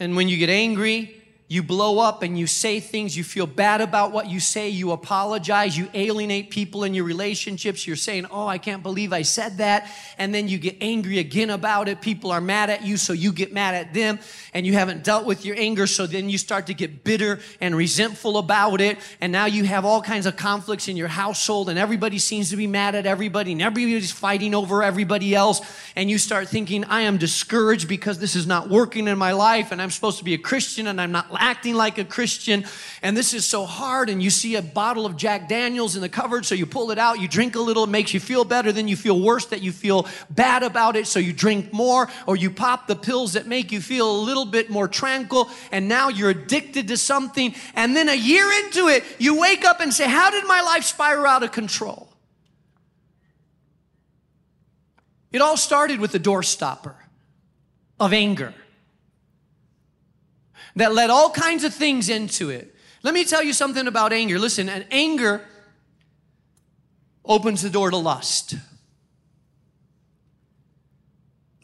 and 0.00 0.16
when 0.16 0.28
you 0.28 0.36
get 0.36 0.48
angry, 0.48 1.17
you 1.50 1.62
blow 1.62 1.98
up 1.98 2.22
and 2.22 2.38
you 2.38 2.46
say 2.46 2.78
things, 2.78 3.16
you 3.16 3.24
feel 3.24 3.46
bad 3.46 3.80
about 3.80 4.12
what 4.12 4.28
you 4.28 4.38
say, 4.38 4.68
you 4.68 4.92
apologize, 4.92 5.78
you 5.78 5.88
alienate 5.94 6.50
people 6.50 6.84
in 6.84 6.92
your 6.92 7.04
relationships. 7.04 7.86
You're 7.86 7.96
saying, 7.96 8.26
Oh, 8.30 8.46
I 8.46 8.58
can't 8.58 8.82
believe 8.82 9.14
I 9.14 9.22
said 9.22 9.56
that. 9.56 9.90
And 10.18 10.34
then 10.34 10.48
you 10.48 10.58
get 10.58 10.76
angry 10.82 11.18
again 11.18 11.48
about 11.48 11.88
it. 11.88 12.02
People 12.02 12.32
are 12.32 12.42
mad 12.42 12.68
at 12.68 12.84
you, 12.84 12.98
so 12.98 13.14
you 13.14 13.32
get 13.32 13.50
mad 13.50 13.74
at 13.74 13.94
them, 13.94 14.18
and 14.52 14.66
you 14.66 14.74
haven't 14.74 15.04
dealt 15.04 15.24
with 15.24 15.46
your 15.46 15.56
anger, 15.58 15.86
so 15.86 16.06
then 16.06 16.28
you 16.28 16.36
start 16.36 16.66
to 16.66 16.74
get 16.74 17.02
bitter 17.02 17.40
and 17.62 17.74
resentful 17.74 18.36
about 18.36 18.82
it. 18.82 18.98
And 19.22 19.32
now 19.32 19.46
you 19.46 19.64
have 19.64 19.86
all 19.86 20.02
kinds 20.02 20.26
of 20.26 20.36
conflicts 20.36 20.86
in 20.86 20.98
your 20.98 21.08
household, 21.08 21.70
and 21.70 21.78
everybody 21.78 22.18
seems 22.18 22.50
to 22.50 22.56
be 22.56 22.66
mad 22.66 22.94
at 22.94 23.06
everybody, 23.06 23.52
and 23.52 23.62
everybody's 23.62 24.12
fighting 24.12 24.54
over 24.54 24.82
everybody 24.82 25.34
else. 25.34 25.62
And 25.96 26.10
you 26.10 26.18
start 26.18 26.48
thinking, 26.48 26.84
I 26.84 27.02
am 27.02 27.16
discouraged 27.16 27.88
because 27.88 28.18
this 28.18 28.36
is 28.36 28.46
not 28.46 28.68
working 28.68 29.08
in 29.08 29.16
my 29.16 29.32
life, 29.32 29.72
and 29.72 29.80
I'm 29.80 29.90
supposed 29.90 30.18
to 30.18 30.24
be 30.24 30.34
a 30.34 30.38
Christian, 30.38 30.88
and 30.88 31.00
I'm 31.00 31.12
not 31.12 31.37
acting 31.38 31.74
like 31.74 31.98
a 31.98 32.04
Christian, 32.04 32.64
and 33.02 33.16
this 33.16 33.34
is 33.34 33.46
so 33.46 33.64
hard. 33.64 34.10
And 34.10 34.22
you 34.22 34.30
see 34.30 34.56
a 34.56 34.62
bottle 34.62 35.06
of 35.06 35.16
Jack 35.16 35.48
Daniels 35.48 35.96
in 35.96 36.02
the 36.02 36.08
cupboard, 36.08 36.44
so 36.44 36.54
you 36.54 36.66
pull 36.66 36.90
it 36.90 36.98
out, 36.98 37.20
you 37.20 37.28
drink 37.28 37.56
a 37.56 37.60
little, 37.60 37.84
it 37.84 37.90
makes 37.90 38.12
you 38.12 38.20
feel 38.20 38.44
better, 38.44 38.72
then 38.72 38.88
you 38.88 38.96
feel 38.96 39.20
worse 39.20 39.46
that 39.46 39.62
you 39.62 39.72
feel 39.72 40.06
bad 40.30 40.62
about 40.62 40.96
it, 40.96 41.06
so 41.06 41.18
you 41.18 41.32
drink 41.32 41.72
more, 41.72 42.08
or 42.26 42.36
you 42.36 42.50
pop 42.50 42.86
the 42.86 42.96
pills 42.96 43.32
that 43.34 43.46
make 43.46 43.72
you 43.72 43.80
feel 43.80 44.10
a 44.10 44.18
little 44.20 44.44
bit 44.44 44.70
more 44.70 44.88
tranquil, 44.88 45.48
and 45.72 45.88
now 45.88 46.08
you're 46.08 46.30
addicted 46.30 46.88
to 46.88 46.96
something. 46.96 47.54
And 47.74 47.96
then 47.96 48.08
a 48.08 48.14
year 48.14 48.50
into 48.64 48.88
it, 48.88 49.04
you 49.18 49.40
wake 49.40 49.64
up 49.64 49.80
and 49.80 49.92
say, 49.92 50.08
How 50.08 50.30
did 50.30 50.46
my 50.46 50.60
life 50.60 50.84
spiral 50.84 51.26
out 51.26 51.42
of 51.42 51.52
control? 51.52 52.08
It 55.30 55.40
all 55.40 55.56
started 55.56 56.00
with 56.00 56.12
the 56.12 56.18
door 56.18 56.42
stopper 56.42 56.96
of 58.00 58.12
anger 58.12 58.54
that 60.78 60.94
let 60.94 61.10
all 61.10 61.30
kinds 61.30 61.64
of 61.64 61.74
things 61.74 62.08
into 62.08 62.50
it. 62.50 62.74
Let 63.02 63.12
me 63.12 63.24
tell 63.24 63.42
you 63.42 63.52
something 63.52 63.86
about 63.86 64.12
anger. 64.12 64.38
Listen, 64.38 64.68
and 64.68 64.86
anger 64.90 65.44
opens 67.24 67.62
the 67.62 67.70
door 67.70 67.90
to 67.90 67.96
lust. 67.96 68.54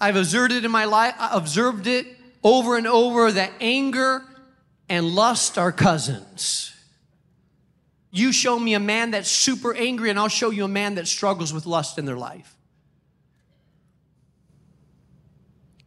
I've 0.00 0.16
observed 0.16 0.52
it 0.52 0.64
in 0.64 0.70
my 0.70 0.84
life, 0.84 1.14
observed 1.18 1.86
it 1.86 2.06
over 2.42 2.76
and 2.76 2.86
over 2.86 3.30
that 3.30 3.52
anger 3.60 4.22
and 4.88 5.06
lust 5.06 5.58
are 5.58 5.72
cousins. 5.72 6.74
You 8.10 8.32
show 8.32 8.58
me 8.58 8.74
a 8.74 8.80
man 8.80 9.12
that's 9.12 9.28
super 9.28 9.74
angry, 9.74 10.10
and 10.10 10.18
I'll 10.18 10.28
show 10.28 10.50
you 10.50 10.64
a 10.64 10.68
man 10.68 10.96
that 10.96 11.08
struggles 11.08 11.52
with 11.52 11.66
lust 11.66 11.98
in 11.98 12.04
their 12.04 12.16
life. 12.16 12.54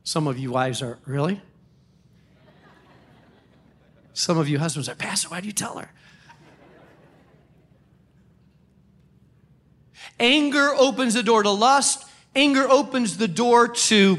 Some 0.03 0.27
of 0.27 0.37
you 0.37 0.51
wives 0.51 0.81
are, 0.81 0.97
really? 1.05 1.41
Some 4.17 4.39
of 4.39 4.49
you 4.49 4.57
husbands 4.57 4.89
are, 4.89 4.95
Pastor, 4.95 5.29
why 5.29 5.41
do 5.41 5.45
you 5.45 5.53
tell 5.53 5.77
her? 5.77 5.91
Anger 10.19 10.71
opens 10.75 11.13
the 11.13 11.21
door 11.21 11.43
to 11.43 11.51
lust. 11.51 12.03
Anger 12.35 12.67
opens 12.67 13.17
the 13.17 13.27
door 13.27 13.67
to 13.67 14.17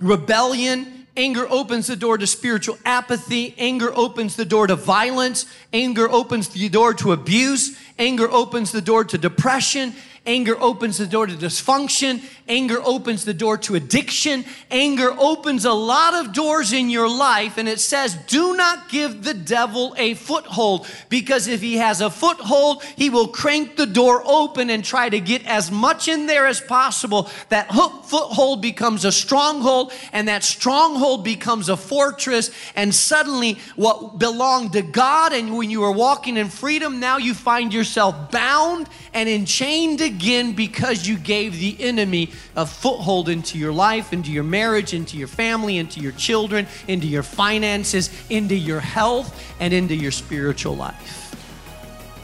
rebellion. 0.00 1.06
Anger 1.18 1.46
opens 1.50 1.86
the 1.86 1.96
door 1.96 2.16
to 2.16 2.26
spiritual 2.26 2.78
apathy. 2.86 3.54
Anger 3.58 3.92
opens 3.94 4.36
the 4.36 4.46
door 4.46 4.66
to 4.66 4.74
violence. 4.74 5.44
Anger 5.70 6.08
opens 6.08 6.48
the 6.48 6.70
door 6.70 6.94
to 6.94 7.12
abuse. 7.12 7.78
Anger 7.98 8.30
opens 8.30 8.72
the 8.72 8.80
door 8.80 9.04
to 9.04 9.18
depression. 9.18 9.94
Anger 10.30 10.56
opens 10.60 10.96
the 10.96 11.08
door 11.08 11.26
to 11.26 11.34
dysfunction. 11.34 12.22
Anger 12.46 12.80
opens 12.84 13.24
the 13.24 13.34
door 13.34 13.58
to 13.58 13.74
addiction. 13.74 14.44
Anger 14.70 15.10
opens 15.18 15.64
a 15.64 15.72
lot 15.72 16.14
of 16.14 16.32
doors 16.32 16.72
in 16.72 16.88
your 16.88 17.08
life. 17.08 17.58
And 17.58 17.68
it 17.68 17.80
says, 17.80 18.14
do 18.28 18.56
not 18.56 18.88
give 18.88 19.24
the 19.24 19.34
devil 19.34 19.92
a 19.98 20.14
foothold 20.14 20.86
because 21.08 21.48
if 21.48 21.60
he 21.60 21.78
has 21.78 22.00
a 22.00 22.10
foothold, 22.10 22.84
he 22.84 23.10
will 23.10 23.26
crank 23.26 23.74
the 23.74 23.86
door 23.86 24.22
open 24.24 24.70
and 24.70 24.84
try 24.84 25.08
to 25.08 25.18
get 25.18 25.44
as 25.46 25.68
much 25.72 26.06
in 26.06 26.26
there 26.26 26.46
as 26.46 26.60
possible. 26.60 27.28
That 27.48 27.66
hook 27.68 28.04
foothold 28.04 28.62
becomes 28.62 29.04
a 29.04 29.10
stronghold 29.10 29.92
and 30.12 30.28
that 30.28 30.44
stronghold 30.44 31.24
becomes 31.24 31.68
a 31.68 31.76
fortress. 31.76 32.52
And 32.76 32.94
suddenly 32.94 33.58
what 33.74 34.20
belonged 34.20 34.74
to 34.74 34.82
God 34.82 35.32
and 35.32 35.56
when 35.56 35.70
you 35.70 35.80
were 35.80 35.90
walking 35.90 36.36
in 36.36 36.50
freedom, 36.50 37.00
now 37.00 37.16
you 37.16 37.34
find 37.34 37.74
yourself 37.74 38.30
bound 38.30 38.88
and 39.12 39.28
enchained 39.28 40.00
again 40.00 40.19
because 40.52 41.06
you 41.06 41.16
gave 41.16 41.58
the 41.58 41.76
enemy 41.80 42.30
a 42.54 42.66
foothold 42.66 43.28
into 43.28 43.58
your 43.58 43.72
life, 43.72 44.12
into 44.12 44.30
your 44.30 44.44
marriage, 44.44 44.94
into 44.94 45.16
your 45.16 45.28
family, 45.28 45.78
into 45.78 46.00
your 46.00 46.12
children, 46.12 46.66
into 46.86 47.06
your 47.06 47.22
finances, 47.22 48.10
into 48.28 48.54
your 48.54 48.80
health, 48.80 49.54
and 49.60 49.72
into 49.72 49.94
your 49.94 50.10
spiritual 50.10 50.76
life. 50.76 51.34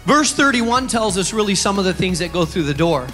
Verse 0.05 0.33
31 0.33 0.87
tells 0.89 1.19
us 1.19 1.33
really 1.33 1.55
some 1.55 1.79
of 1.79 1.85
the 1.85 1.95
things 1.95 2.21
that 2.21 2.33
go 2.33 2.45
through 2.45 2.63
the 2.63 2.75
door. 2.75 3.07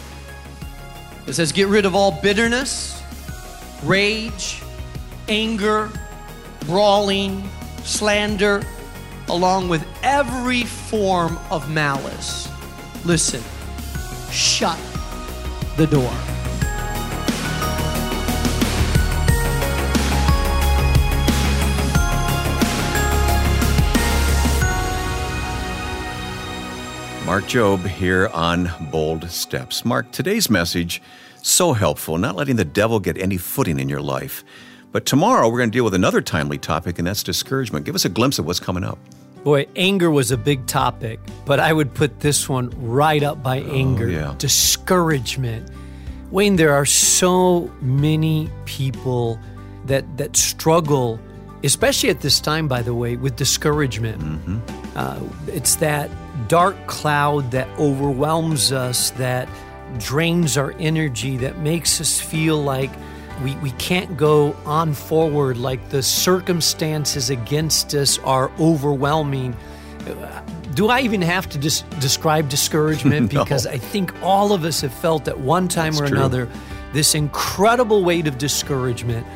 It 1.26 1.32
says, 1.34 1.52
Get 1.52 1.68
rid 1.68 1.86
of 1.86 1.94
all 1.94 2.20
bitterness, 2.20 3.02
rage, 3.84 4.62
anger, 5.28 5.90
brawling, 6.66 7.48
slander, 7.84 8.62
along 9.28 9.68
with 9.68 9.86
every 10.02 10.64
form 10.64 11.38
of 11.50 11.70
malice. 11.70 12.48
Listen, 13.04 13.42
shut 14.32 14.78
the 15.76 15.86
door. 15.86 16.12
Mark 27.24 27.44
Jobe 27.44 27.86
here 27.86 28.28
on 28.34 28.70
Bold 28.90 29.30
Steps. 29.30 29.84
Mark, 29.84 30.10
today's 30.12 30.50
message 30.50 31.00
so 31.40 31.72
helpful, 31.72 32.18
not 32.18 32.36
letting 32.36 32.56
the 32.56 32.64
devil 32.64 33.00
get 33.00 33.16
any 33.16 33.36
footing 33.36 33.78
in 33.78 33.88
your 33.88 34.02
life. 34.02 34.44
But 34.92 35.06
tomorrow 35.06 35.48
we're 35.48 35.58
going 35.58 35.70
to 35.70 35.76
deal 35.76 35.84
with 35.84 35.94
another 35.94 36.20
timely 36.20 36.58
topic, 36.58 36.98
and 36.98 37.06
that's 37.06 37.22
discouragement. 37.22 37.86
Give 37.86 37.94
us 37.94 38.04
a 38.04 38.10
glimpse 38.10 38.38
of 38.38 38.44
what's 38.46 38.60
coming 38.60 38.84
up. 38.84 38.98
Boy, 39.44 39.66
anger 39.74 40.10
was 40.10 40.30
a 40.30 40.36
big 40.36 40.66
topic, 40.66 41.18
but 41.44 41.58
I 41.58 41.72
would 41.72 41.94
put 41.94 42.20
this 42.20 42.48
one 42.48 42.70
right 42.76 43.22
up 43.22 43.42
by 43.42 43.58
anger. 43.58 44.08
yeah. 44.08 44.34
Discouragement. 44.38 45.68
Wayne, 46.30 46.56
there 46.56 46.72
are 46.72 46.86
so 46.86 47.70
many 47.80 48.48
people 48.64 49.38
that 49.86 50.16
that 50.16 50.36
struggle, 50.36 51.18
especially 51.64 52.08
at 52.08 52.20
this 52.20 52.40
time, 52.40 52.68
by 52.68 52.82
the 52.82 52.94
way, 52.94 53.16
with 53.16 53.36
discouragement. 53.36 54.62
Uh, 54.96 55.20
it's 55.48 55.76
that 55.76 56.08
dark 56.48 56.76
cloud 56.86 57.50
that 57.50 57.68
overwhelms 57.78 58.72
us, 58.72 59.10
that 59.12 59.48
drains 59.98 60.56
our 60.56 60.72
energy, 60.78 61.36
that 61.38 61.58
makes 61.58 62.00
us 62.00 62.20
feel 62.20 62.62
like 62.62 62.90
we, 63.42 63.56
we 63.56 63.70
can't 63.72 64.16
go 64.16 64.54
on 64.64 64.94
forward, 64.94 65.56
like 65.56 65.90
the 65.90 66.02
circumstances 66.02 67.30
against 67.30 67.94
us 67.94 68.18
are 68.20 68.50
overwhelming. 68.58 69.56
Do 70.74 70.88
I 70.88 71.00
even 71.00 71.22
have 71.22 71.48
to 71.50 71.58
dis- 71.58 71.82
describe 72.00 72.48
discouragement? 72.48 73.32
No. 73.32 73.44
Because 73.44 73.66
I 73.66 73.78
think 73.78 74.12
all 74.22 74.52
of 74.52 74.64
us 74.64 74.80
have 74.80 74.92
felt 74.92 75.28
at 75.28 75.38
one 75.38 75.68
time 75.68 75.92
That's 75.92 76.02
or 76.02 76.06
true. 76.08 76.18
another 76.18 76.48
this 76.92 77.14
incredible 77.14 78.04
weight 78.04 78.26
of 78.26 78.36
discouragement. 78.38 79.26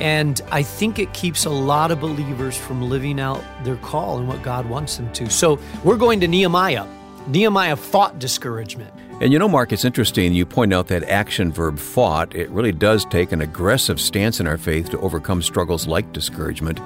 And 0.00 0.40
I 0.50 0.62
think 0.62 0.98
it 0.98 1.12
keeps 1.14 1.46
a 1.46 1.50
lot 1.50 1.90
of 1.90 2.00
believers 2.00 2.56
from 2.56 2.82
living 2.82 3.18
out 3.18 3.42
their 3.64 3.76
call 3.76 4.18
and 4.18 4.28
what 4.28 4.42
God 4.42 4.66
wants 4.66 4.96
them 4.96 5.10
to. 5.14 5.30
So 5.30 5.58
we're 5.82 5.96
going 5.96 6.20
to 6.20 6.28
Nehemiah. 6.28 6.86
Nehemiah 7.28 7.76
fought 7.76 8.18
discouragement. 8.18 8.92
And 9.18 9.32
you 9.32 9.38
know, 9.38 9.48
Mark, 9.48 9.72
it's 9.72 9.86
interesting. 9.86 10.34
You 10.34 10.44
point 10.44 10.74
out 10.74 10.88
that 10.88 11.02
action 11.04 11.50
verb 11.50 11.78
fought. 11.78 12.34
It 12.34 12.50
really 12.50 12.72
does 12.72 13.06
take 13.06 13.32
an 13.32 13.40
aggressive 13.40 13.98
stance 13.98 14.40
in 14.40 14.46
our 14.46 14.58
faith 14.58 14.90
to 14.90 15.00
overcome 15.00 15.40
struggles 15.40 15.86
like 15.86 16.12
discouragement. 16.12 16.80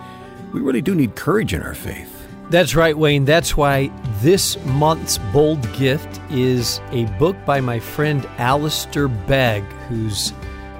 We 0.52 0.60
really 0.60 0.80
do 0.80 0.94
need 0.94 1.16
courage 1.16 1.54
in 1.54 1.62
our 1.62 1.74
faith. 1.74 2.16
That's 2.50 2.76
right, 2.76 2.96
Wayne. 2.96 3.24
That's 3.24 3.56
why 3.56 3.90
this 4.20 4.56
month's 4.64 5.18
bold 5.32 5.60
gift 5.72 6.20
is 6.30 6.80
a 6.92 7.06
book 7.18 7.36
by 7.44 7.60
my 7.60 7.80
friend 7.80 8.24
Alistair 8.38 9.08
Begg, 9.08 9.64
who's 9.88 10.32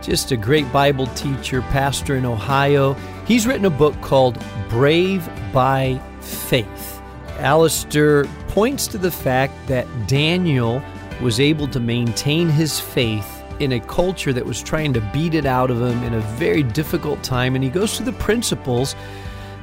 just 0.03 0.31
a 0.31 0.37
great 0.37 0.71
Bible 0.73 1.09
teacher, 1.09 1.63
pastor 1.63 2.15
in 2.15 2.27
Ohio. 2.27 2.95
He's 3.27 3.45
written 3.47 3.65
a 3.65 3.71
book 3.71 4.01
called 4.03 4.41
Brave 4.69 5.29
by 5.53 6.01
Faith. 6.21 7.01
Alistair 7.39 8.25
points 8.49 8.87
to 8.89 8.99
the 8.99 9.11
fact 9.11 9.55
that 9.67 9.87
Daniel 10.07 10.81
was 11.21 11.41
able 11.41 11.69
to 11.69 11.81
maintain 11.81 12.49
his 12.49 12.81
faith 12.81 13.45
in 13.61 13.73
a 13.73 13.81
culture 13.81 14.33
that 14.33 14.47
was 14.47 14.63
trying 14.63 14.93
to 14.95 15.01
beat 15.13 15.35
it 15.35 15.45
out 15.45 15.71
of 15.71 15.81
him 15.81 16.03
in 16.03 16.15
a 16.15 16.21
very 16.21 16.63
difficult 16.63 17.23
time. 17.23 17.55
And 17.55 17.63
he 17.63 17.71
goes 17.71 17.97
through 17.97 18.07
the 18.07 18.13
principles 18.13 18.97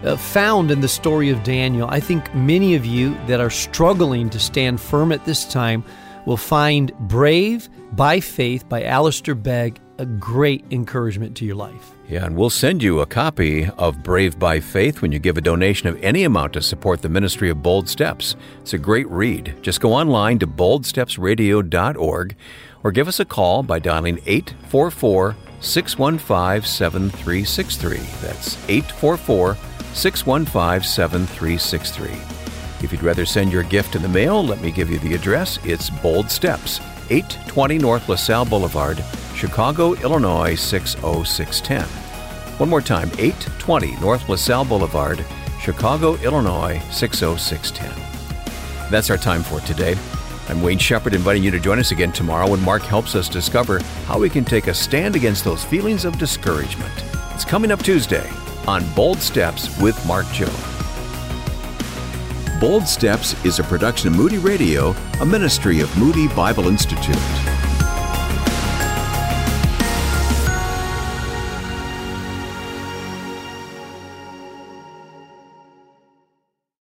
uh, 0.04 0.16
found 0.16 0.70
in 0.70 0.82
the 0.82 0.88
story 0.88 1.30
of 1.30 1.44
Daniel. 1.44 1.88
I 1.90 2.00
think 2.00 2.34
many 2.36 2.76
of 2.76 2.86
you 2.86 3.18
that 3.26 3.40
are 3.40 3.50
struggling 3.50 4.30
to 4.30 4.40
stand 4.40 4.80
firm 4.80 5.12
at 5.12 5.26
this 5.26 5.46
time 5.46 5.84
will 6.26 6.38
find 6.38 6.94
Brave 7.00 7.70
by 7.94 8.20
Faith 8.20 8.68
by 8.70 8.84
Alistair 8.84 9.34
Begg 9.34 9.80
a 9.98 10.06
great 10.06 10.64
encouragement 10.72 11.36
to 11.38 11.46
your 11.46 11.56
life. 11.56 11.92
Yeah, 12.08 12.26
and 12.26 12.36
we'll 12.36 12.50
send 12.50 12.82
you 12.82 13.02
a 13.02 13.06
copy 13.06 13.68
of 13.78 14.04
Brave 14.04 14.40
by 14.40 14.60
Faith 14.60 15.02
when 15.02 15.12
you 15.12 15.20
give 15.20 15.38
a 15.38 15.42
donation 15.42 15.90
of 15.90 16.02
any 16.02 16.24
amount 16.24 16.54
to 16.54 16.62
support 16.62 17.02
the 17.02 17.10
ministry 17.10 17.50
of 17.50 17.62
Bold 17.62 17.90
Steps. 17.90 18.36
It's 18.62 18.74
a 18.74 18.78
great 18.78 19.10
read. 19.10 19.56
Just 19.62 19.82
go 19.82 19.94
online 19.94 20.40
to 20.40 20.48
boldstepsradio.org 20.48 22.36
or 22.84 22.92
give 22.92 23.08
us 23.08 23.20
a 23.20 23.26
call 23.26 23.64
by 23.64 23.80
dialing 23.80 24.20
844 24.26 25.36
615 25.60 26.62
7363. 26.62 27.98
That's 28.22 28.70
844 28.70 29.58
615 29.94 30.84
7363. 30.84 32.38
If 32.84 32.92
you'd 32.92 33.04
rather 33.04 33.26
send 33.26 33.52
your 33.52 33.64
gift 33.64 33.96
in 33.96 34.04
the 34.04 34.08
mail, 34.08 34.44
let 34.44 34.62
me 34.62 34.72
give 34.72 34.92
you 34.92 35.00
the 35.00 35.16
address. 35.16 35.58
It's 35.66 35.90
Bold 35.90 36.30
Steps, 36.30 36.80
820 37.10 37.80
North 37.80 38.08
LaSalle 38.08 38.46
Boulevard, 38.46 39.04
Chicago, 39.38 39.94
Illinois 39.94 40.56
60610. 40.56 41.84
One 42.58 42.70
more 42.70 42.82
time, 42.82 43.10
820 43.20 43.96
North 44.02 44.28
LaSalle 44.28 44.66
Boulevard, 44.66 45.24
Chicago, 45.62 46.16
Illinois 46.24 46.82
60610. 46.90 47.92
That's 48.90 49.12
our 49.12 49.18
time 49.18 49.44
for 49.44 49.60
today. 49.60 49.96
I'm 50.50 50.64
Wayne 50.64 50.80
Shepherd 50.80 51.14
inviting 51.14 51.44
you 51.44 51.52
to 51.52 51.60
join 51.60 51.78
us 51.78 51.92
again 51.92 52.12
tomorrow 52.12 52.50
when 52.50 52.64
Mark 52.64 52.82
helps 52.82 53.14
us 53.14 53.30
discover 53.30 53.80
how 54.08 54.18
we 54.18 54.28
can 54.28 54.44
take 54.44 54.66
a 54.66 54.74
stand 54.74 55.16
against 55.16 55.44
those 55.44 55.64
feelings 55.64 56.04
of 56.04 56.18
discouragement. 56.18 56.94
It's 57.36 57.46
coming 57.46 57.70
up 57.70 57.84
Tuesday 57.84 58.28
on 58.68 58.92
Bold 58.96 59.20
Steps 59.20 59.80
with 59.80 60.04
Mark 60.08 60.26
Jobe. 60.28 60.50
Bold 62.60 62.88
Steps 62.88 63.36
is 63.46 63.60
a 63.60 63.64
production 63.64 64.08
of 64.08 64.16
Moody 64.16 64.40
Radio, 64.40 64.96
a 65.22 65.26
ministry 65.26 65.80
of 65.80 65.96
Moody 65.96 66.28
Bible 66.30 66.68
Institute. 66.68 67.57